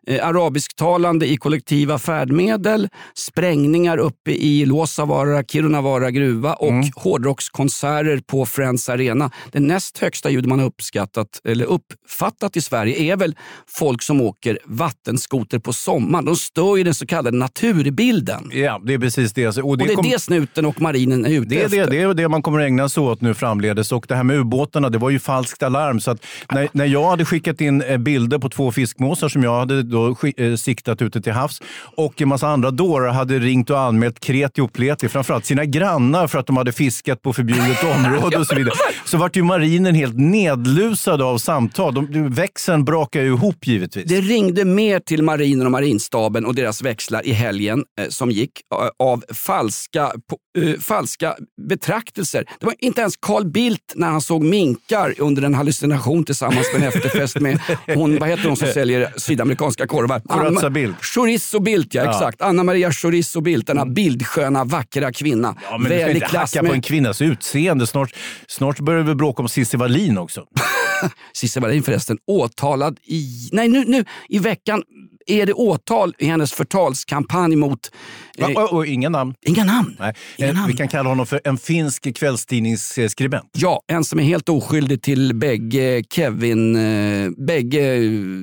[0.06, 8.88] eh, arabisktalande i kollektiva färdmedel, sprängningar uppe i Luossavaara, Kirunavaara gruva och hårdrockskonserter på Friends
[8.88, 9.30] Arena.
[9.52, 13.36] Det näst högsta ljud man har uppskattat, eller uppfattat i Sverige är väl
[13.68, 16.24] folk som åker vattenskoter på sommaren.
[16.24, 18.50] De stör ju den så kallade naturbilden.
[18.52, 19.46] Ja, det är precis det.
[19.58, 21.90] Och Och det är kom- det snuten och marinen är ute Det är det, efter.
[21.90, 23.92] det är det man kommer ägna sig åt nu framledes.
[23.92, 26.00] Och det här med ubåtarna, det var ju falskt alarm.
[26.00, 29.58] Så att när, när jag hade skickat in eh, bilder på två fiskmåsar som jag
[29.58, 31.62] hade då eh, siktat ute till havs
[31.96, 36.26] och en massa andra dårar hade ringt och anmält kreti och pleti, framförallt sina grannar
[36.26, 38.74] för att de hade fiskat på förbjudet område och så vidare.
[39.04, 41.94] Så vart ju marinen helt nedlusad av samtal.
[41.94, 44.04] De, växeln brakade ju ihop givetvis.
[44.08, 48.50] Det ringde mer till marinen och marinstaben och deras växlar i helgen eh, som gick
[48.74, 50.12] eh, av falska,
[50.58, 51.36] eh, falska
[51.68, 52.44] betraktelser.
[52.60, 56.82] Det var inte ens Carl Bildt när han såg minkar under en hallucination tillsammans med
[56.82, 57.58] en efterfest med
[57.94, 60.20] hon, vad heter hon som säljer sydamerikanska korvar?
[60.20, 61.04] Corazza Bildt.
[61.04, 62.10] Chorizo Bildt, ja, Ja.
[62.10, 62.42] exakt.
[62.42, 65.56] Anna Maria Chorizo Bildt, denna bildsköna, vackra kvinna.
[65.70, 67.86] Ja, men du ska Väl inte hacka på med en kvinnas utseende.
[67.86, 68.14] Snart,
[68.48, 70.44] snart börjar vi bråka om Cissi Wallin också.
[71.36, 74.82] Cissi Wallin förresten åtalad i, nej, nu, nu i veckan
[75.26, 77.90] är det åtal i hennes förtalskampanj mot
[78.36, 79.34] Ja, och, och inga namn.
[79.46, 79.96] Inga namn.
[79.98, 80.14] Nej.
[80.36, 80.66] Inga Eh, namn.
[80.66, 83.50] Vi kan kalla honom för en finsk kvällstidningsskribent.
[83.52, 86.76] Ja, en som är helt oskyldig till bägge Kevin...
[86.76, 87.96] Eh, bägge...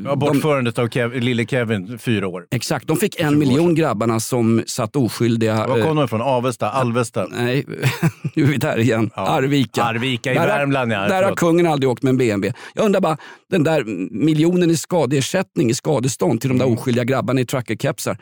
[0.05, 2.45] Ja, bortförandet av Kev, lille Kevin, fyra år.
[2.51, 5.67] Exakt, de fick en miljon grabbarna som satt oskyldiga.
[5.67, 6.21] Var eh, kom de ifrån?
[6.21, 6.69] Avesta?
[6.69, 7.27] Alvesta?
[7.31, 7.65] Nej,
[8.35, 9.09] nu är vi där igen.
[9.13, 9.83] Arvika.
[9.83, 10.99] Arvika i Där Värmland, ja.
[11.07, 12.53] Där har kungen aldrig åkt med en BMW.
[12.73, 13.17] Jag undrar bara,
[13.49, 13.83] den där
[14.25, 16.65] miljonen i skadeersättning, i skadestånd till de där.
[16.73, 18.17] Oskyldiga grabbarna i truckerkepsar.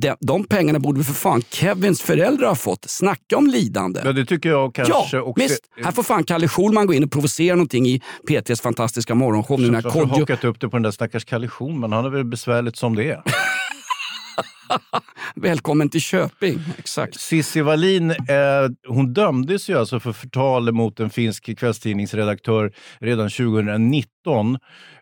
[0.00, 2.84] De, de pengarna borde för fan Kevins föräldrar ha fått.
[2.90, 4.00] Snacka om lidande.
[4.04, 5.42] Ja, det tycker jag kanske Ja, också.
[5.42, 5.60] visst.
[5.84, 9.60] Här får fan Kalle Schulman gå in och provocera någonting i P3s fantastiska morgonshow.
[9.60, 10.20] Nu när Varför har Kodjo...
[10.20, 11.92] hakat upp det på den där stackars Kalle Schulman?
[11.92, 13.22] Han är väl besvärligt som det är.
[15.34, 16.58] Välkommen till Köping.
[16.78, 17.20] Exakt.
[17.20, 18.16] Cissi Wallin, eh,
[18.88, 24.10] hon dömdes ju alltså för förtal mot en finsk kvällstidningsredaktör redan 2019.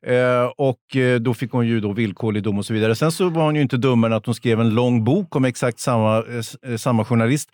[0.06, 2.94] Eh, och eh, då fick hon ju då villkorlig dom och så vidare.
[2.94, 5.44] Sen så var hon ju inte dummare än att hon skrev en lång bok om
[5.44, 7.48] exakt samma, eh, eh, samma journalist.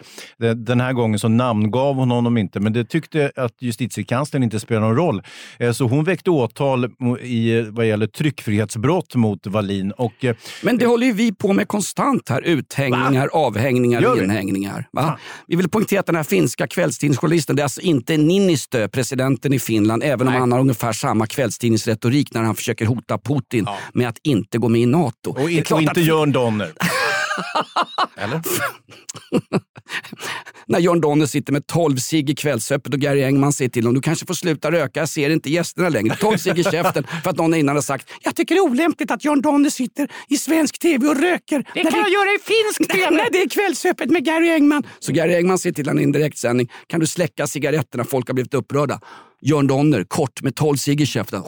[0.57, 4.87] Den, här gången så namngav hon honom inte, men det tyckte att justitiekanslern inte spelade
[4.87, 5.23] någon roll.
[5.59, 6.91] Eh, så hon väckte åtal
[7.23, 9.93] i, vad gäller tryckfrihetsbrott mot Wallin.
[9.93, 12.43] Och, eh, Men det håller ju vi på med konstant här.
[12.43, 14.25] Uthängningar, avhängningar, Gör vi?
[14.25, 14.89] inhängningar.
[14.93, 15.19] Va?
[15.47, 19.59] Vi vill poängtera att den här finska kvällstidningsjournalisten, det är alltså inte Niinistö, presidenten i
[19.59, 21.27] Finland, även om han har ungefär samma
[21.63, 25.31] kvällstidningsretorik när han försöker hota Putin med att inte gå med i NATO.
[25.31, 26.73] och, Det klart och inte att- Jörn Donner.
[28.17, 28.41] Eller?
[30.67, 33.95] när John Donner sitter med 12 cigg i kvällsöppet och Gary Engman säger till honom
[33.95, 36.17] du kanske får sluta röka, jag ser inte gästerna längre.
[36.17, 39.11] 12 cigg i käften för att någon innan har sagt jag tycker det är olämpligt
[39.11, 41.65] att John Donner sitter i svensk tv och röker.
[41.75, 43.11] Det kan jag göra i finsk tv.
[43.11, 44.83] Nej, det är kvällsöppet med Gary Engman.
[44.99, 48.35] Så Gary Engman säger till honom i en direktsändning kan du släcka cigaretterna, folk har
[48.35, 49.01] blivit upprörda.
[49.41, 51.43] John Donner, kort med 12 cigg i käften.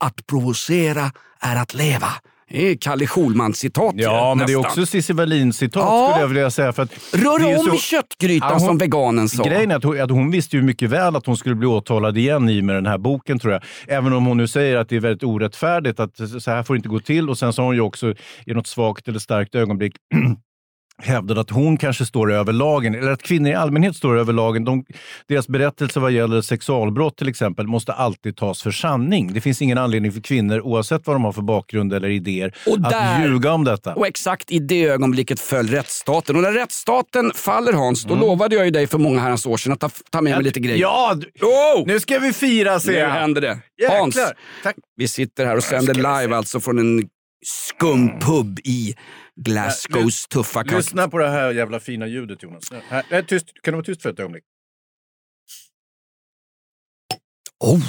[0.00, 2.08] Att provocera är att leva.
[2.48, 3.94] Det är Kalle Schulman-citat.
[3.96, 4.70] Ja, men det är nästan.
[4.70, 6.08] också Cissi Wallin-citat Ja.
[6.08, 6.72] skulle jag vilja säga.
[6.72, 9.42] För att Rör det är om så- köttgrytan Ja, hon- som veganen sa.
[9.44, 12.18] Grejen är att hon, att hon visste ju mycket väl att hon skulle bli åtalad
[12.18, 13.62] igen i med den här boken tror jag.
[13.88, 16.78] Även om hon nu säger att det är väldigt orättfärdigt, att så här får det
[16.78, 17.30] inte gå till.
[17.30, 18.14] Och sen så har hon ju också
[18.46, 19.92] i något svagt eller starkt ögonblick
[21.02, 24.64] hävdade att hon kanske står över lagen, eller att kvinnor i allmänhet står över lagen.
[24.64, 24.84] De,
[25.28, 29.32] deras berättelser vad gäller sexualbrott till exempel måste alltid tas för sanning.
[29.34, 32.76] Det finns ingen anledning för kvinnor, oavsett vad de har för bakgrund eller idéer, Och
[32.76, 33.94] att där- ljuga om detta.
[33.94, 36.36] Och exakt i det ögonblicket föll rättsstaten.
[36.36, 38.18] Och när rättsstaten faller Hans, Mm.
[38.20, 40.44] då lovade jag ju dig för många herrans år sedan att ta, ta med mig
[40.44, 40.78] lite grejer.
[40.80, 41.86] Ja, Oh!
[41.86, 43.08] nu ska vi fira Nu ser jag.
[43.10, 43.58] händer det.
[43.82, 43.98] Jäklar.
[43.98, 44.18] Hans,
[44.62, 44.74] Tack.
[44.96, 47.08] vi sitter här och sänder live alltså från en
[47.44, 48.94] skum pub i
[49.36, 50.74] Glasgows tuffa kust.
[50.74, 52.72] Lyssna på det här jävla fina ljudet Jonas.
[52.88, 53.46] Här, här, tyst.
[53.62, 54.44] Kan du vara tyst för ett ögonblick?
[57.60, 57.80] Oh.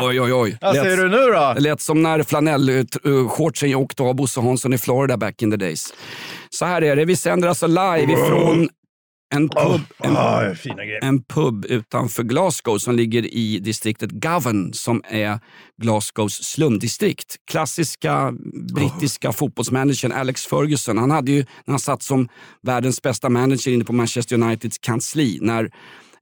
[0.00, 0.58] Oj, oj, oj.
[0.60, 1.52] Vad säger du nu då?
[1.54, 5.94] Det lät som när flanellshortsen åkte av Bosse Hansson i Florida back in the days.
[6.50, 8.68] Så här är det, vi sänder alltså live ifrån
[9.32, 11.04] en pub, en, Ah, fina grejer.
[11.04, 15.40] en pub utanför Glasgow som ligger i distriktet Govan som är
[15.82, 17.36] Glasgows slumdistrikt.
[17.50, 18.32] Klassiska
[18.74, 22.28] brittiska fotbollsmanagern Alex Ferguson, han hade ju när han satt som
[22.62, 25.70] världens bästa manager inne på Manchester Uniteds kansli när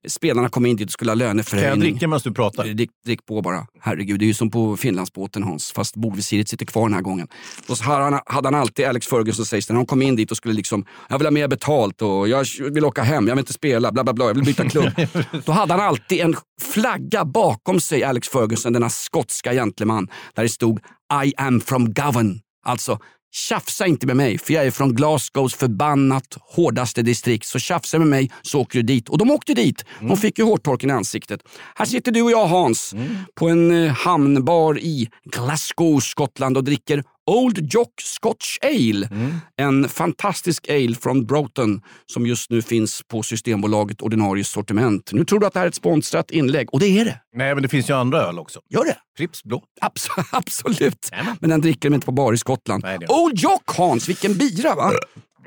[0.08, 1.80] spelarna kom in dit och skulle ha Kan jag löneförhöjning.
[1.80, 2.64] dricka medan du pratar?
[2.64, 3.66] Drick, drick på bara.
[3.80, 7.28] Herregud, det är ju som på Finlandsbåten Hans, fast bogvisiret sitter kvar den här gången.
[7.68, 10.16] Och så hade han, hade han alltid, Alex Ferguson sägs det, när han kom in
[10.16, 13.34] dit och skulle liksom, jag vill ha mer betalt och jag vill åka hem, jag
[13.34, 14.90] vill inte spela, bla bla bla, jag vill byta klubb.
[15.44, 20.48] Då hade han alltid en flagga bakom sig, Alex Ferguson, denna skotska gentleman, där det
[20.48, 20.80] stod
[21.24, 22.40] I am from Govan.
[22.64, 22.98] Alltså,
[23.32, 27.46] Tjafsa inte med mig, för jag är från Glasgows förbannat hårdaste distrikt.
[27.46, 29.08] Så tjafsa med mig så åker du dit.
[29.08, 29.84] Och de åkte dit.
[30.00, 31.40] De fick ju hårtorken i ansiktet.
[31.74, 32.94] Här sitter du och jag Hans
[33.34, 39.08] på en eh, hamnbar i Glasgow, Skottland och dricker Old Jock Scotch Ale.
[39.56, 41.80] En fantastisk ale från Broughton
[42.12, 45.10] som just nu finns på Systembolaget ordinarie sortiment.
[45.12, 47.20] Nu tror du att det här är ett sponsrat inlägg och det är det.
[47.36, 48.60] Nej, men det finns ju andra öl också.
[48.70, 48.96] Gör det?
[49.16, 49.62] Pripps blå.
[49.82, 51.10] Abs- absolut.
[51.40, 52.84] Men den dricker de inte på bar i Skottland.
[53.08, 54.92] Old Jock Hans, vilken bira va?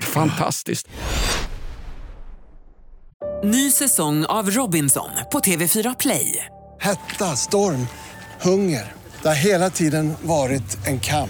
[0.01, 0.87] Fantastiskt.
[3.43, 6.45] Ny säsong av Robinson på TV4 Play.
[6.79, 7.87] Hetta, storm,
[8.41, 8.93] hunger.
[9.21, 11.29] Det har hela tiden varit en kamp.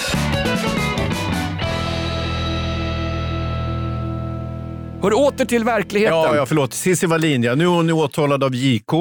[5.03, 6.17] Hör åter till verkligheten.
[6.17, 6.73] Ja, ja förlåt.
[6.73, 7.55] Cissi Wallin, ja.
[7.55, 8.93] Nu är hon åtalad av JK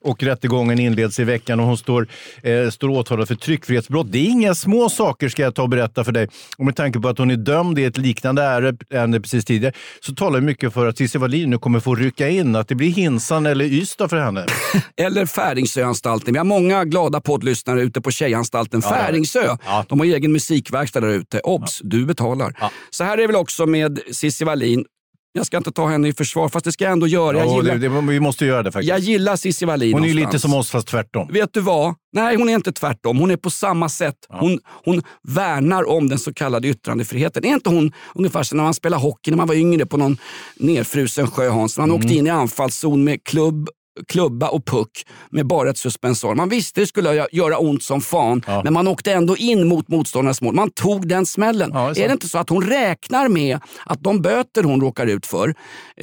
[0.00, 2.08] och rättegången inleds i veckan och hon står,
[2.42, 4.12] eh, står åtalad för tryckfrihetsbrott.
[4.12, 6.28] Det är inga små saker ska jag ta och berätta för dig.
[6.58, 10.14] Och med tanke på att hon är dömd i ett liknande ärende precis tidigare så
[10.14, 12.56] talar mycket för att Cissi Wallin nu kommer få rycka in.
[12.56, 14.46] Att det blir Hinsan eller Ystad för henne.
[14.96, 16.32] eller Färingsöanstalten.
[16.34, 19.56] Vi har många glada poddlyssnare ute på Tjejanstalten Ja, Färingsö.
[19.64, 19.84] ja.
[19.88, 21.40] De har egen musikverkstad där ute.
[21.40, 22.56] Obs, du betalar.
[22.90, 24.84] Så här är det väl också med Cissi Wallin.
[25.32, 27.38] Jag ska inte ta henne i försvar, fast det ska jag ändå göra.
[27.38, 28.88] Jag Ja, gillar, det, det, vi måste göra det faktiskt.
[28.88, 31.28] jag gillar Cissi Wallin hon är ju lite som oss fast tvärtom.
[31.32, 31.94] Vet du vad?
[32.12, 33.18] Nej, hon är inte tvärtom.
[33.18, 34.14] Hon är på samma sätt.
[34.28, 37.44] Hon, hon värnar om den så kallade yttrandefriheten.
[37.44, 40.16] Är inte hon ungefär som när man spelade hockey när man var yngre på någon
[40.56, 41.78] nerfrusen sjö, Hans?
[41.78, 43.68] Man åkte in i anfallszon med klubb
[44.08, 46.34] klubba och puck med bara ett suspensor.
[46.34, 50.40] Man visste det skulle göra ont som fan, men man åkte ändå in mot motståndarnas
[50.40, 50.54] mål.
[50.54, 51.70] Man tog den smällen.
[51.74, 54.80] Ja, det är är, det inte så att hon räknar med att de böter hon
[54.80, 55.54] råkar ut för,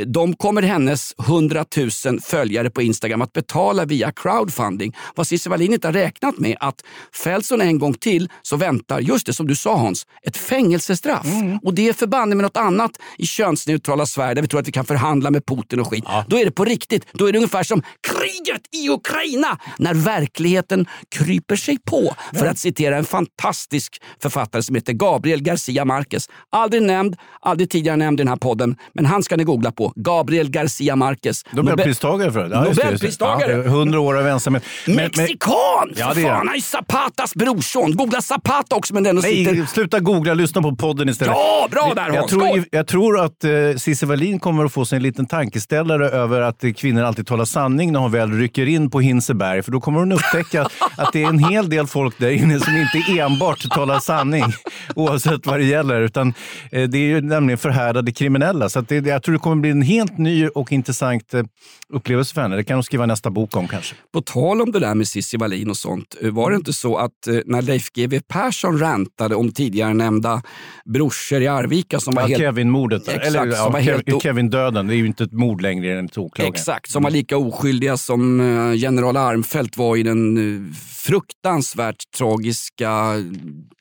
[0.05, 1.65] de kommer hennes 100
[2.05, 4.95] 000 följare på Instagram att betala via crowdfunding.
[5.15, 6.81] Vad Cissi Wallin inte har räknat med att
[7.13, 11.25] fälls hon en gång till så väntar, just det som du sa Hans, ett fängelsestraff.
[11.25, 11.57] Mm.
[11.63, 14.71] Och det är förbanne med något annat i könsneutrala Sverige där vi tror att vi
[14.71, 16.05] kan förhandla med Putin och skit.
[16.27, 17.05] Då är det på riktigt.
[17.13, 17.76] Då är det ungefär som
[18.07, 22.15] kriget i Ukraina när verkligheten kryper sig på.
[22.33, 26.29] För att citera en fantastisk författare som heter Gabriel Garcia Marquez.
[26.49, 29.93] Aldrig nämnd, aldrig tidigare nämnd i den här podden, men han ska ni googla på.
[29.95, 31.45] Gabriel Garcia Marquez.
[31.51, 32.55] Nobelpristagare för det.
[32.55, 32.63] Ja.
[32.63, 33.53] Nobelpristagare.
[33.65, 34.63] 100 år av ensamhet.
[34.85, 35.93] Men- men- Mexikan!
[35.95, 36.49] Ja, det är han.
[36.49, 37.95] är Zapatas brorson.
[37.95, 39.65] Googla Zapata också men den och Nej, sitter...
[39.65, 41.33] sluta googla, lyssna på podden istället.
[41.35, 44.95] Ja, bra där, jag tror, jag tror att uh, Cissi Wallin kommer att få sig
[44.95, 48.89] en liten tankeställare över att eh, kvinnor alltid talar sanning när hon väl rycker in
[48.89, 49.63] på Hinseberg.
[49.63, 52.73] För då kommer hon upptäcka att det är en hel del folk där inne som
[52.77, 54.43] inte enbart talar sanning,
[54.95, 56.01] oavsett vad det gäller.
[56.01, 56.33] Utan
[56.71, 58.69] eh, det är ju nämligen förhärdade kriminella.
[58.69, 61.43] Så att det, jag tror det kommer bli en helt ny och intressant eh,
[61.93, 62.55] upplevelse för henne.
[62.55, 63.95] Det kan hon skriva nästa bok om kanske.
[64.13, 66.15] På tal om det där med Cissi Wallin och sånt.
[66.21, 67.11] eh, Var det inte så att
[67.45, 70.41] när Leif GW Persson rantade om tidigare nämnda
[70.85, 72.39] brorsor i Arvika som var Ja, helt...
[72.41, 73.07] Kevin-mordet.
[73.07, 74.87] Eller ja, Kevin-döden.
[74.87, 76.53] Det är ju inte ett mord längre enligt åklagaren.
[76.53, 80.73] Exakt, som var lika oskyldiga som eh, general Armfelt var i den eh,
[81.05, 83.13] fruktansvärt tragiska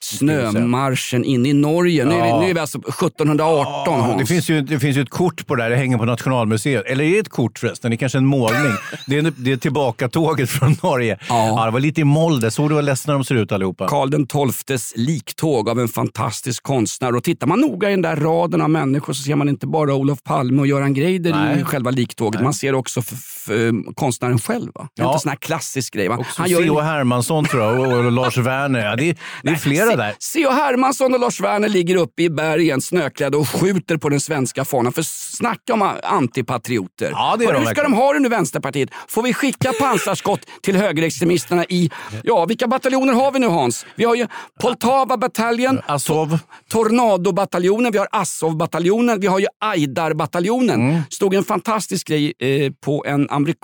[0.03, 2.05] snömarschen in i Norge.
[2.05, 2.41] Nu, är vi, Ja.
[2.41, 4.19] nu är vi alltså 1718 Hans.
[4.21, 6.87] Det finns, ju, det finns ju ett kort på det här, det hänger på Nationalmuseet.
[6.87, 7.91] Eller är det ett kort förresten?
[7.91, 8.73] Det är kanske en målning.
[9.07, 11.19] Det är, det är tillbakatåget från Norge.
[11.29, 11.65] Ja.
[11.65, 12.51] det var lite i moll där.
[12.51, 13.89] Såg du vad ledsna de ser ut allihopa?
[13.89, 17.17] Karl XIIs liktåg av en fantastisk konstnär.
[17.17, 19.95] Och tittar man noga i den där raden av människor så ser man inte bara
[19.95, 21.61] Olof Palme och Göran Greider Nej.
[21.61, 22.43] i själva liktåget.
[22.43, 24.71] Man ser också f- f- eh, konstnären själv.
[24.75, 24.89] Va?
[24.97, 25.11] Det är Ja.
[25.13, 26.09] inte sån här klassisk grej.
[26.09, 26.19] Va?
[26.37, 26.81] Han C.H.
[26.81, 28.85] Hermansson tror jag och, Lars Werner.
[28.85, 30.15] Ja, det, är- det är flera där.
[30.19, 30.53] C.H.
[30.53, 34.93] Hermansson och Lars Werner ligger uppe i bergen snöklädda och skjuter på den svenska fanan.
[34.93, 37.11] För snacka om antipatrioter.
[37.11, 38.89] Ja, det är de Hur ska de ha det nu, Vänsterpartiet?
[39.09, 41.91] Får vi skicka pansarskott till högerextremisterna i...
[42.23, 43.87] Ja, vilka bataljoner har vi nu Hans?
[43.97, 44.27] Vi har ju
[44.63, 46.39] Poltava-bataljen, Azov.
[46.69, 50.81] Tornado-bataljonen, vi har Azov-bataljonen, vi har ju Aidar-bataljonen.
[50.91, 51.03] Mm.
[51.11, 53.56] stod en fantastisk grej eh, på en amerikansk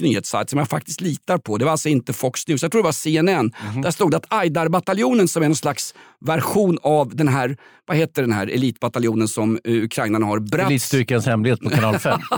[0.00, 1.58] nyhetssajt som jag faktiskt litar på.
[1.58, 3.52] Det var alltså inte Fox News, jag tror det var CNN.
[3.72, 3.82] Mhm.
[3.82, 7.56] Där stod det att Aidar-bataljonen som är en slags version av den här,
[7.86, 10.38] vad heter den här elitbataljonen som eh, ukrainarna har?
[10.38, 10.66] Bratz.
[10.66, 12.20] Elitstyrkans hemlighet på kanal 5.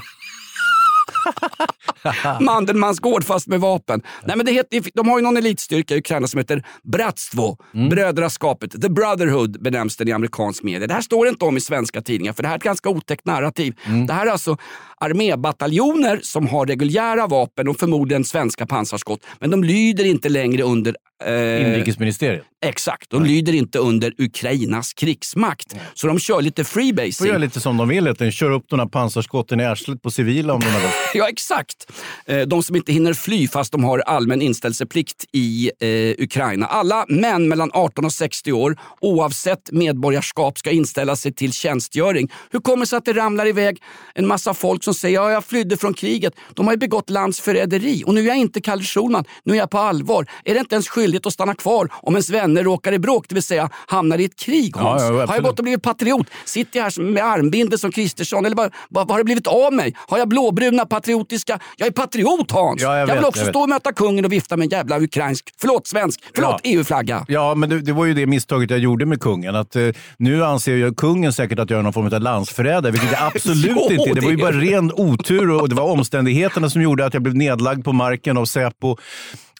[2.40, 4.02] Mandelmans gård fast med vapen.
[4.24, 7.88] Nej, men det heter, de har ju någon elitstyrka i Ukraina som heter Bratstvo, Mm.
[7.88, 8.82] brödraskapet.
[8.82, 10.86] The Brotherhood benämns den i amerikansk media.
[10.86, 13.26] Det här står inte om i svenska tidningar för det här är ett ganska otäckt
[13.26, 13.74] narrativ.
[13.86, 14.06] Mm.
[14.06, 14.56] Det här är alltså
[15.00, 19.20] armébataljoner som har reguljära vapen och förmodligen svenska pansarskott.
[19.40, 22.42] Men de lyder inte längre under eh, Inrikesministeriet.
[22.66, 25.74] Exakt, de lyder inte under Ukrainas krigsmakt.
[25.94, 27.26] Så de kör lite får freebasing.
[27.26, 28.09] göra lite som de vill.
[28.09, 30.94] att de Kör upp de här pansarskotten i arslet på civila om de har lust.
[31.14, 31.92] Ja, exakt.
[32.26, 36.66] Eh, De som inte hinner fly fast de har allmän inställelseplikt i eh, Ukraina.
[36.66, 42.33] Alla män mellan 18 och 60 år oavsett medborgarskap ska inställa sig till tjänstgöring.
[42.50, 43.83] Hur kommer det sig att det ramlar iväg
[44.14, 46.33] en massa folk som säger ja, jag flydde från kriget.
[46.54, 49.24] De har ju begått landsförräderi och nu är jag inte Kalle Schulman.
[49.44, 50.26] Nu är jag på allvar.
[50.44, 53.27] Är det inte ens skyldighet skyldighet att stanna kvar om ens vänner råkar i bråk,
[53.29, 54.77] det vill säga hamnar i ett krig.
[54.77, 55.03] Hans.
[55.03, 56.27] Ja, ja, har jag gått och blivit patriot?
[56.44, 58.46] Sitter jag här med armbindel som Kristersson?
[58.46, 59.94] Eller vad, vad, har det blivit av mig?
[59.96, 61.59] Har jag blåbruna patriotiska...
[61.77, 62.83] Jag är patriot Hans!
[62.83, 65.01] Ja, jag vill vet, också jag stå och möta kungen och vifta med en jävla
[65.01, 66.61] ukrainsk, förlåt svensk, förlåt.
[66.64, 67.25] EU-flagga.
[67.29, 69.55] Ja, men det, det var ju det misstaget jag gjorde med kungen.
[69.55, 73.12] Att, eh, nu anser ju kungen säkert att jag är någon form av landsförrädare, vilket
[73.12, 74.14] jag absolut Jo, inte är.
[74.14, 77.35] Det var ju bara ren otur och det var omständigheterna som gjorde att jag blev
[77.35, 78.96] nedlagd på marken av Säpo.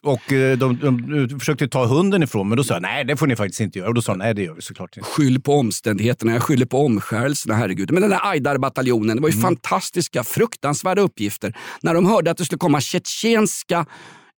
[0.03, 2.55] Och eh, de, de, de försökte ta hunden ifrån mig.
[2.57, 3.87] Då sa jag nej, det får ni faktiskt inte göra.
[3.89, 5.09] Och då sa de nej, det gör vi såklart inte.
[5.09, 7.91] Skyll på omständigheterna, jag skyller på omskärelserna, herregud.
[7.91, 9.41] Men den där Aidar-bataljonen, det var ju Mm.
[9.41, 11.57] fantastiska, fruktansvärda uppgifter.
[11.81, 13.85] När de hörde att det skulle komma tjetjenska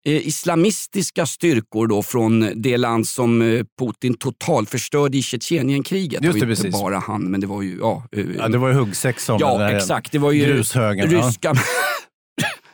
[0.06, 6.24] eh, islamistiska styrkor då från det land som eh, Putin totalförstörde i Tjetjenienkriget.
[6.24, 7.78] Just det, inte bara han, men det var ju...
[7.82, 8.04] Ja,
[8.38, 10.12] Ja, det var ju huggsexa om den Ja, där exakt.
[10.12, 11.12] Det var ju grushögen.
[11.42, 11.54] ja.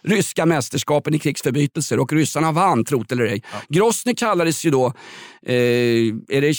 [0.04, 3.44] Ryska, mästerskapen i krigsförbrytelser och ryssarna vann, trot eller ej.
[3.70, 4.94] Grozny kallades ju då,
[5.46, 5.54] eh,
[6.38, 6.56] är det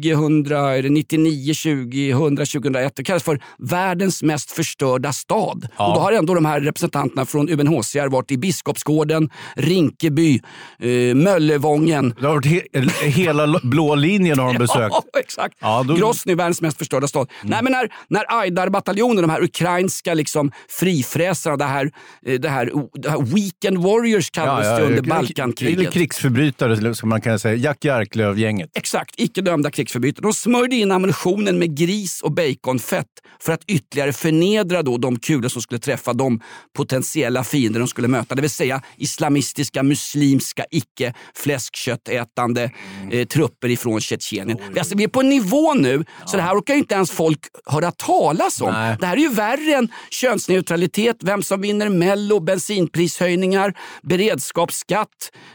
[0.00, 5.68] 2000, är det 99, 2000, 2001, det kallas för världens mest förstörda stad.
[5.78, 5.88] Ja.
[5.88, 10.40] Och då har ändå de här representanterna från UNHCR varit i Biskopsgården, Rinkeby,
[10.80, 12.14] eh, Möllevången.
[12.20, 12.62] Det har varit he
[13.08, 14.94] hela lo- blå linjen har de besökt.
[15.12, 15.56] Ja, exakt.
[15.60, 17.28] Ja, då- Grozny, världens mest förstörda stad.
[17.42, 21.90] Nej, men när, när Aidar-bataljonen, de här ukrainska liksom, frifräsarna, det här,
[22.26, 25.92] eh, det, här, det här Weekend Warriors kallades det under Eller Balkankriget.
[25.92, 27.54] krigsförbrytare, som man kan säga.
[27.54, 27.84] Jack
[28.22, 28.70] Jarklöv-gänget.
[28.74, 30.22] Exakt, icke dömda krigsförbrytare.
[30.22, 33.06] De smörjde in ammunitionen med gris och baconfett
[33.40, 36.40] för att ytterligare förnedra då de kulor som skulle träffa de
[36.76, 38.34] potentiella fiender de skulle möta.
[38.34, 42.70] Det vill säga islamistiska, muslimska, icke fläskköttätande
[43.10, 44.58] eh, trupper ifrån Tjetjenien.
[44.78, 47.90] Alltså, vi är på en nivå nu, så det här orkar inte ens folk höra
[47.90, 48.72] talas om.
[48.72, 48.96] Nej.
[49.00, 55.08] Det här är ju värre än könsneutralitet, vem som vinner Mello, bensinprishöjningar, beredskapsskatt,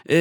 [0.09, 0.17] eh,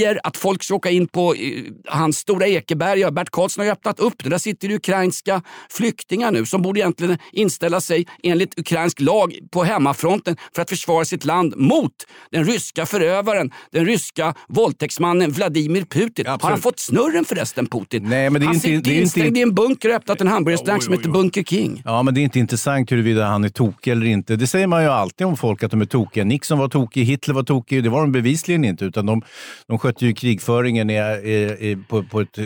[0.00, 3.10] gymnasieamnestier, att folk ska åka in på eh, hans Stora Ekeberg.
[3.12, 4.30] Bert Karlsson har öppnat upp det.
[4.30, 9.64] Där sitter det ukrainska flyktingar nu som borde egentligen inställa sig enligt ukrainsk lag på
[9.64, 11.92] hemmafronten för att försvara sitt land mot
[12.30, 16.26] den ryska förövaren, den ryska våldtäktsmannen Vladimir Putin.
[16.26, 16.62] Har han absolut.
[16.62, 18.02] fått snurren förresten, Putin?
[18.08, 19.94] Nej, men det är han inte- sitter det är inte- instängd i en bunker och
[19.94, 21.82] öppnat en hamburgerrestaurang som heter Bunker King.
[21.84, 24.36] Ja, men det är inte intressant huruvida han är tokig eller inte.
[24.36, 26.24] Det säger man ju alltid om folk, att de är tokiga.
[26.24, 27.82] Nixon var tokig, Hitler var tokig.
[27.84, 29.22] Det var de bevisligen inte, utan de,
[29.66, 32.38] de skötte ju krigföringen i, i, i, på, på ett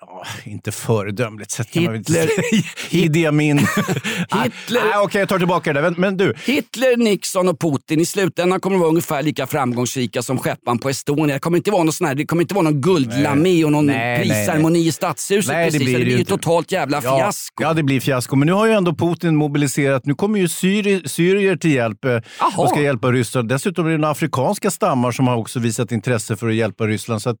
[0.00, 2.62] ja, inte föredömligt sätt kan man väl inte Hitler- säga.
[3.04, 3.58] Idi Amin.
[4.30, 5.82] Hitler- Nej, Okej, jag tar tillbaka det.
[5.82, 10.22] Men, men du, Hitler, Nixon och Putin i slutändan kommer att vara ungefär lika framgångsrika
[10.22, 11.34] som skepparen på Estonia.
[11.34, 13.86] Det kommer inte vara någon, sån här, det kommer inte vara någon guldlamé och någon
[13.86, 15.52] Nej, nej, prisceremoni i stadshuset.
[15.52, 17.62] Nej, det blir det det blir ju totalt jävla Ja, fiasko.
[17.62, 18.36] Ja, det blir fiasko.
[18.36, 20.06] Men nu har ju ändå Putin mobiliserat.
[20.06, 22.52] Nu kommer ju syrier, syrier till hjälp eh, Jaha.
[22.56, 23.48] och ska hjälpa Ryssland.
[23.48, 27.22] Dessutom är det några afrikanska stammar som har också visat intresse för att hjälpa Ryssland.
[27.22, 27.36] Så att,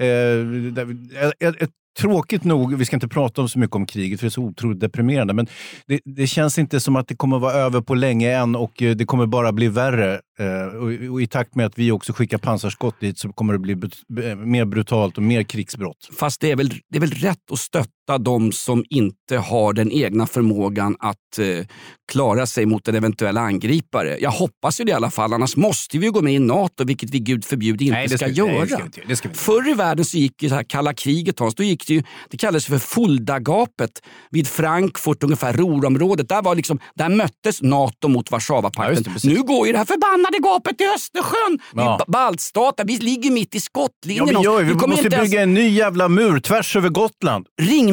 [0.00, 4.26] eh, ett, ett, Tråkigt nog, vi ska inte prata om så mycket om kriget för
[4.26, 5.46] det är så otroligt deprimerande, men
[5.86, 8.96] det, det känns inte som att det kommer vara över på länge än och eh,
[8.96, 10.20] det kommer bara bli värre.
[10.38, 13.58] Eh, och, och I takt med att vi också skickar pansarskott dit så kommer det
[13.58, 16.08] bli eh, mer brutalt och mer krigsbrott.
[16.18, 19.92] Fast det är, väl, det är väl rätt att stötta de som inte har den
[19.92, 21.66] egna förmågan att eh,
[22.12, 24.16] klara sig mot en eventuell angripare.
[24.20, 26.84] Jag hoppas ju det i alla fall, annars måste vi ju gå med i NATO,
[26.84, 28.48] vilket vi gud förbjude inte Nej, ska, ska- göra.
[28.52, 29.34] nej, det ska vi inte- det ska vi.
[29.34, 32.02] Förr i världen så gick ju det här kalla kriget, Hans, då gick det, ju,
[32.30, 33.90] det kallades för Fuldagapet
[34.30, 36.28] vid Frankfurt, ungefär Ruhrområdet.
[36.28, 39.04] Där, var liksom, där möttes NATO mot Ja, Warszawapakten.
[39.04, 39.24] precis.
[39.24, 41.58] nu går ju det här förbannade gapet i Östersjön!
[41.74, 41.96] Ja.
[41.98, 44.26] ba- baltstater, vi ligger mitt i Ja, skottlinjen.
[44.26, 44.44] vi, Hans.
[44.44, 47.46] gör, vi kommer måste inte ens- bygga en ny jävla mur tvärs över Gotland.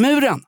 [0.07, 0.39] Ringmuren!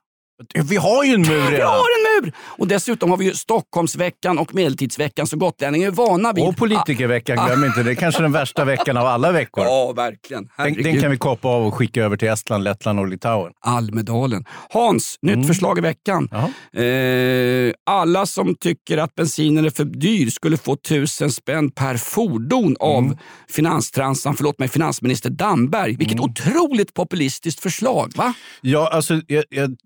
[0.64, 1.68] Vi har ju en mur Vi redan.
[1.68, 2.09] har en mur!
[2.34, 6.44] Och dessutom har vi ju Stockholmsveckan och Medeltidsveckan så gotlänningar är vana vid.
[6.44, 7.82] Och politikerveckan, glöm inte.
[7.82, 9.64] Det är kanske den värsta veckan av alla veckor.
[9.64, 10.48] Ja, verkligen.
[10.56, 13.52] Den, den kan vi kapa av och skicka över till Estland, Lettland och Litauen.
[13.60, 14.44] Almedalen.
[14.70, 16.28] Hans, nytt förslag i veckan.
[16.72, 22.76] Eh, alla som tycker att bensinen är för dyr skulle få tusen spänn per fordon
[22.80, 23.16] av
[23.48, 25.96] finanstransan, förlåt mig, finansminister Damberg.
[25.96, 28.34] Vilket otroligt populistiskt förslag, va?
[28.60, 29.76] Ja, alltså, jag, jag,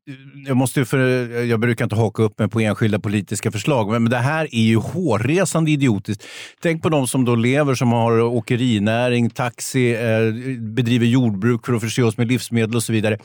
[0.46, 0.98] jag, måste ju för,
[1.42, 4.62] jag brukar inte haka upp mig på enskilda politiska förslag, men men det här är
[4.62, 6.24] ju hårresande idiotiskt.
[6.62, 11.80] Tänk på de som då lever, som har åkerinäring, taxi, eh, bedriver jordbruk för att
[11.80, 13.18] förse oss med livsmedel och så vidare.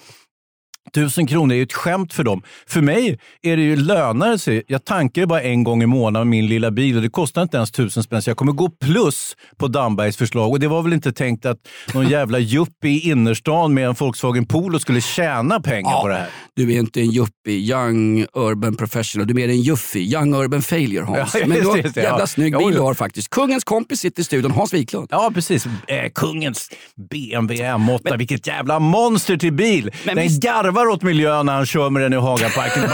[0.93, 2.41] Tusen kronor är ju ett skämt för dem.
[2.67, 4.63] För mig är det ju lönare sig.
[4.67, 7.41] Jag tankar ju bara en gång i månaden med min lilla bil och det kostar
[7.41, 8.21] inte ens tusen spänn.
[8.21, 10.49] Så jag kommer gå plus på Dambergs förslag.
[10.51, 11.57] Och det var väl inte tänkt att
[11.93, 16.27] någon jävla jupp i innerstan med en Volkswagen Polo skulle tjäna pengar på det här.
[16.55, 19.27] Du är inte en yuppie, young urban professional.
[19.27, 21.35] Du är mer en juffie, young urban failure Hans.
[21.39, 22.27] Ja, Men du har det, just det, jävla ja.
[22.27, 23.29] snygg bil du har faktiskt.
[23.29, 25.07] Kungens kompis sitter i studion, Hans Wiklund.
[25.11, 25.65] Ja, precis.
[25.65, 26.69] Eh, kungens
[27.09, 28.17] BMW M8.
[28.17, 29.91] Vilket jävla monster till bil!
[30.05, 32.83] Men den visst- garvar åt miljön när han kör med den i Hagaparken.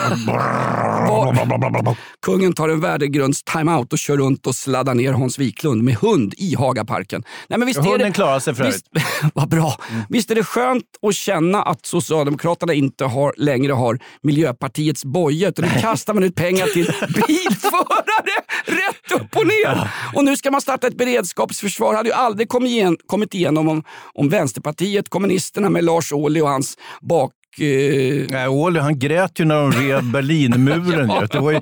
[2.21, 6.33] Kungen tar en värdegrunds timeout och kör runt och sladdar ner Hans Wiklund med hund
[6.37, 7.23] i Hagaparken.
[7.49, 8.85] Nej, men visst är Hunden det, klarar sig för visst,
[9.33, 9.75] Vad bra.
[10.09, 15.65] Visst är det skönt att känna att Socialdemokraterna inte har, längre har Miljöpartiets boja utan
[15.65, 16.85] nu kastar man ut pengar till
[17.27, 19.91] bilförare rätt upp och ner.
[20.15, 21.91] Och nu ska man starta ett beredskapsförsvar.
[21.91, 23.83] Det hade ju aldrig kommit, igen, kommit igenom om,
[24.13, 29.45] om Vänsterpartiet, kommunisterna med Lars Ohly och hans bak eh, Nej, Ohly, han grät ju
[29.45, 31.09] när de rev Berlinmuren.
[31.21, 31.27] ju.
[31.27, 31.59] Det var ju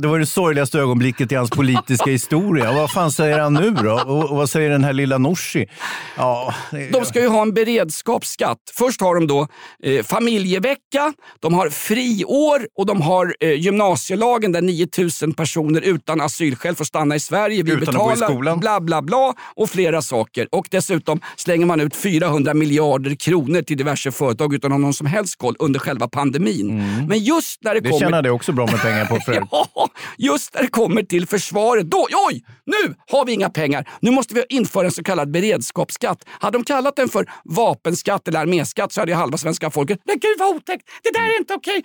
[0.00, 2.72] det, var det sorgligaste ögonblicket i hans politiska historia.
[2.72, 3.92] Vad fan säger han nu då?
[3.92, 5.66] Och, och vad säger den här lilla Nooshi?
[6.16, 8.58] Ja, det- De ska ju ha en beredskapsskatt.
[8.74, 9.46] Först har de då
[9.82, 16.76] eh, familjevecka, de har friår och de har eh, gymnasielagen där 9000 personer utan asylskäl
[16.76, 17.62] får stanna i Sverige.
[17.62, 18.60] Vi Utan att gå i betalar skolan.
[18.60, 20.48] bla bla bla och flera saker.
[20.52, 25.06] Och dessutom slänger man ut 400 miljarder kronor till diverse företag utan att någon som
[25.06, 26.82] helst koll under själva pandemin.
[27.08, 28.00] Men just när det, det kommer...
[28.00, 31.90] tjänade jag också bra med pengar på för Ja, just när det kommer till försvaret,
[31.90, 33.88] då, oj, nu har vi inga pengar.
[34.00, 36.24] Nu måste vi införa en så kallad beredskapsskatt.
[36.28, 40.18] Hade de kallat den för vapenskatt eller arméskatt så hade ju halva svenska folket, men
[40.18, 41.82] gud vad otäckt, det där är inte okej.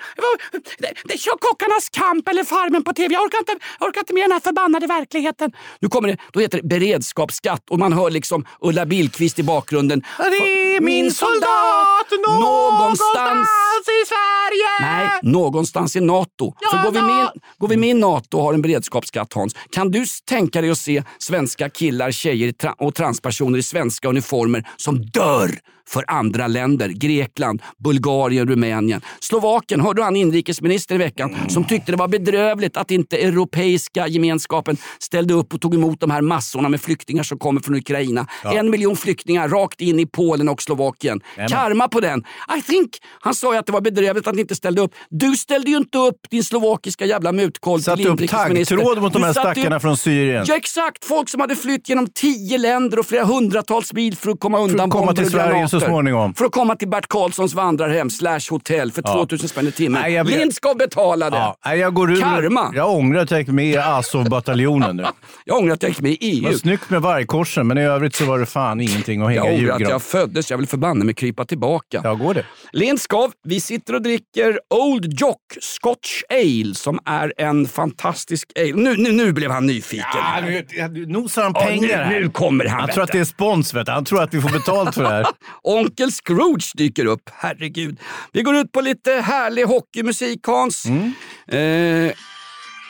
[0.77, 3.13] Det, det kör Kockarnas kamp eller Farmen på tv.
[3.13, 5.51] Jag orkar inte, jag orkar inte med den här förbannade verkligheten.
[5.79, 10.03] Nu kommer det, då heter det beredskapsskatt och man hör liksom Ulla Billqvist i bakgrunden.
[10.17, 11.94] Det är min soldat
[12.39, 13.47] någonstans
[13.81, 14.91] i Sverige!
[14.91, 16.53] Nej, någonstans i NATO.
[16.71, 19.91] För går vi, med, går vi med i NATO och har en beredskapsskatt Hans, kan
[19.91, 25.01] du tänka dig att se svenska killar, tjejer tra- och transpersoner i svenska uniformer som
[25.05, 25.51] dör
[25.89, 26.89] för andra länder?
[26.89, 29.01] Grekland, Bulgarien, Rumänien.
[29.19, 34.07] Slovakien, hörde du han inrikesminister i veckan som tyckte det var bedrövligt att inte Europeiska
[34.07, 38.27] gemenskapen ställde upp och tog emot de här massorna med flyktingar som kommer från Ukraina.
[38.43, 41.21] En miljon flyktingar rakt in i Polen och Slovakien.
[41.37, 41.49] Jajamän.
[41.57, 42.23] Karma på den.
[42.57, 44.91] I think, han sa ju att det var bedrövligt att ni inte ställde upp.
[45.09, 48.75] Du ställde ju inte upp din slovakiska jävla mutkoll Satt till upp inrikesminister.
[48.75, 50.45] taggtråd mot de här satte stackarna upp- från Syrien.
[50.47, 54.39] Ja exakt, folk som hade flytt genom tio länder och flera hundratals mil för att
[54.39, 55.74] komma undan komma bomber till och Sverige granater.
[55.79, 56.33] Så småningom.
[56.33, 59.13] För att komma till Bert Karlssons vandrarhem slash hotell för Ja.
[59.13, 60.01] 2000 spänn i timmen.
[60.01, 61.37] Nej, jag vet- Lindskov betalade.
[61.37, 62.21] Ja, nej, jag går ur.
[62.21, 62.71] Karma.
[62.75, 65.05] Jag ångrar att jag gick med i Azov-bataljonen nu.
[65.47, 66.57] Jag ångrar att jag gick med i Det var EU.
[66.57, 69.57] snyggt med vargkorsen, men i övrigt så var det fan ingenting att hänga Jag i
[69.63, 70.51] ångrar att jag föddes.
[70.51, 72.01] Jag vill förbanne mig krypa tillbaka.
[72.03, 72.45] Ja, går det?
[72.71, 78.73] Lindskov, vi sitter och dricker Old Jock Scotch Ale som är en fantastisk ale.
[78.75, 80.05] Nu, nu, nu blev han nyfiken.
[80.13, 82.09] Ja, nu, nu nosar han Ja, pengar nu, här.
[82.19, 82.79] nu kommer han.
[82.79, 83.91] Han tror att det är spons, vet du.
[83.91, 85.25] Han tror att vi får betalt för det här.
[85.65, 87.29] Onkel Scrooge dyker upp.
[87.33, 87.99] Herregud.
[88.33, 90.85] Vi går ut på lite härlig hockeymusik Hans.
[90.85, 92.07] Mm.
[92.07, 92.13] Eh,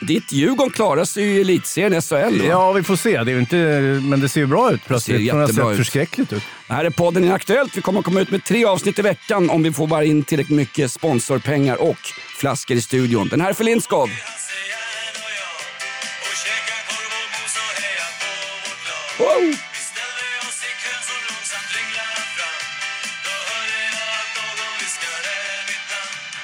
[0.06, 2.14] ditt Djurgården klarar sig i elitserien SHL.
[2.14, 2.44] va?
[2.48, 3.24] Ja, vi får se.
[3.24, 3.56] Det är inte,
[4.02, 5.30] men det ser ju bra ut plötsligt.
[5.30, 5.78] Från att ha jättebra sett ut.
[5.86, 6.42] förskräckligt ut.
[6.68, 7.76] Det här är podden Inaktuellt.
[7.76, 10.24] Vi kommer att komma ut med tre avsnitt i veckan om vi får bara in
[10.24, 11.98] tillräckligt mycket sponsorpengar och
[12.38, 13.28] flaskor i studion.
[13.28, 14.10] Den här är för Lindskov.
[19.18, 19.54] Wow.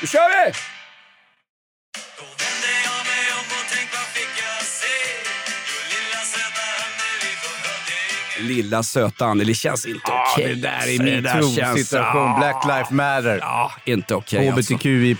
[0.02, 0.52] Nu kör vi!
[8.40, 10.00] Lilla söta Anneli känns inte
[10.34, 10.48] okej.
[10.54, 11.02] det där är alltså.
[11.02, 12.22] Det där känns- metoo-situation.
[12.22, 12.36] Ja.
[12.38, 13.38] Black Lives Matter.
[13.38, 14.74] Ja, inte okej alltså.
[14.74, 15.16] HBTQI+.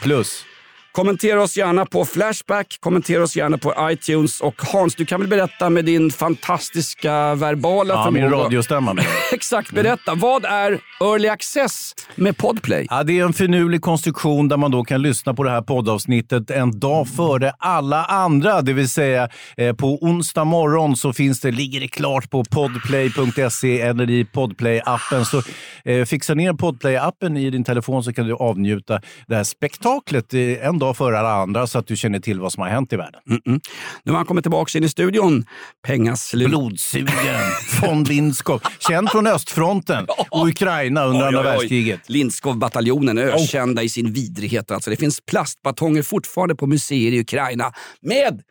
[0.93, 5.28] Kommentera oss gärna på Flashback, kommentera oss gärna på iTunes och Hans, du kan väl
[5.28, 8.45] berätta med din fantastiska verbala Ja, min förmåga.
[8.45, 8.97] radiostämma.
[9.32, 10.14] Exakt, berätta.
[10.14, 12.86] Vad är Early Access med Podplay?
[12.90, 16.51] Ja, det är en finurlig konstruktion där man då kan lyssna på det här poddavsnittet
[16.51, 18.62] en dag före alla andra.
[18.62, 23.80] Det vill säga eh, på onsdag morgon så finns det, ligger det klart på podplay.se
[23.80, 25.24] eller i Podplay-appen.
[25.24, 25.43] Så
[25.90, 30.78] eh, fixa ner Podplay-appen i din telefon så kan du avnjuta det här spektaklet en
[30.83, 33.20] dag före alla andra så att du känner till vad som har hänt i världen.
[33.30, 33.61] Mm-mm.
[34.05, 35.45] Nu har han kommit tillbaka in i studion.
[35.87, 36.49] Pengaslut.
[36.49, 37.41] Blodsugen
[37.83, 38.62] von Lindskov.
[38.78, 42.01] Känd från östfronten och Ukraina under andra världskriget.
[42.09, 44.70] Lindskov-bataljonen är ökända i sin vidrighet.
[44.70, 48.43] Alltså, det finns plastbatonger fortfarande på museer i Ukraina med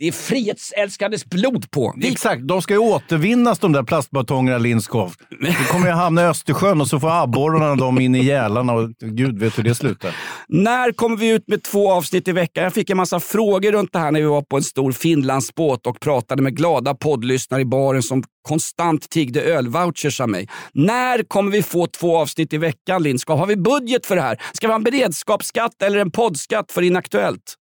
[0.00, 1.94] Det är frihetsälskandes blod på.
[1.96, 2.12] Vi...
[2.12, 5.14] Exakt, de ska ju återvinnas de där plastbatongerna Lindskov.
[5.40, 8.90] Det kommer ju hamna i Östersjön och så får abborrarna dem in i gälarna och
[8.98, 10.16] gud vet hur det slutar.
[10.48, 12.64] När kommer vi ut med två avsnitt i veckan?
[12.64, 15.86] Jag fick en massa frågor runt det här när vi var på en stor Finlandsbåt
[15.86, 20.48] och pratade med glada poddlyssnare i baren som konstant tiggde ölvouchers av mig.
[20.72, 23.38] När kommer vi få två avsnitt i veckan Lindskov?
[23.38, 24.42] Har vi budget för det här?
[24.52, 27.56] Ska vi ha en beredskapsskatt eller en poddskatt för Inaktuellt?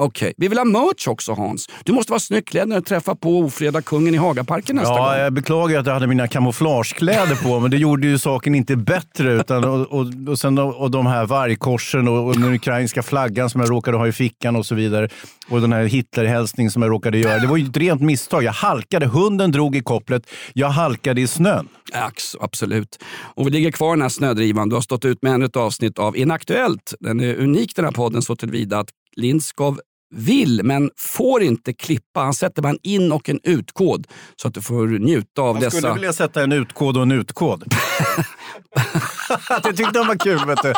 [0.00, 1.68] Okej, vi vill ha merch också Hans.
[1.84, 5.08] Du måste vara snyggt klädd när du träffar på ofreda kungen i Hagaparken nästa Ja,
[5.10, 5.18] gång.
[5.18, 9.32] jag beklagar att jag hade mina kamouflagekläder på, men det gjorde ju saken inte bättre.
[9.32, 13.60] Utan, och, och, och, sen, och de här vargkorsen och, och den ukrainska flaggan som
[13.60, 15.08] jag råkade ha i fickan och så vidare.
[15.48, 17.38] Och den här Hitlerhälsningen som jag råkade göra.
[17.38, 18.42] Det var ju ett rent misstag.
[18.44, 20.22] Jag halkade, hunden drog i kopplet,
[20.52, 21.68] jag halkade i snön.
[21.92, 22.98] Ax, absolut.
[23.34, 24.68] Och vi ligger kvar i den här snödrivan.
[24.68, 26.94] Du har stått ut med ännu ett avsnitt av Inaktuellt.
[27.00, 29.80] Den är unik den här podden så tillvida att Lindskov
[30.10, 32.20] vill men får inte klippa.
[32.20, 34.06] Han sätter bara en in och en utkod
[34.36, 35.76] så att du får njuta av Jag dessa...
[35.76, 37.64] skulle vilja sätta en utkod och en utkod.
[39.48, 40.46] jag tyckte de var kul.
[40.46, 40.72] Vet du.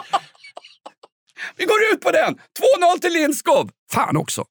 [1.57, 2.35] Vi går ut på den!
[2.35, 3.71] 2-0 till Lindskov!
[3.93, 4.45] Fan också!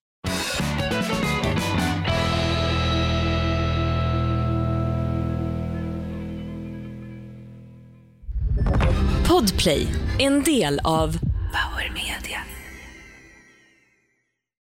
[9.28, 9.88] Podplay,
[10.20, 11.12] en del av
[11.52, 12.40] Power Media.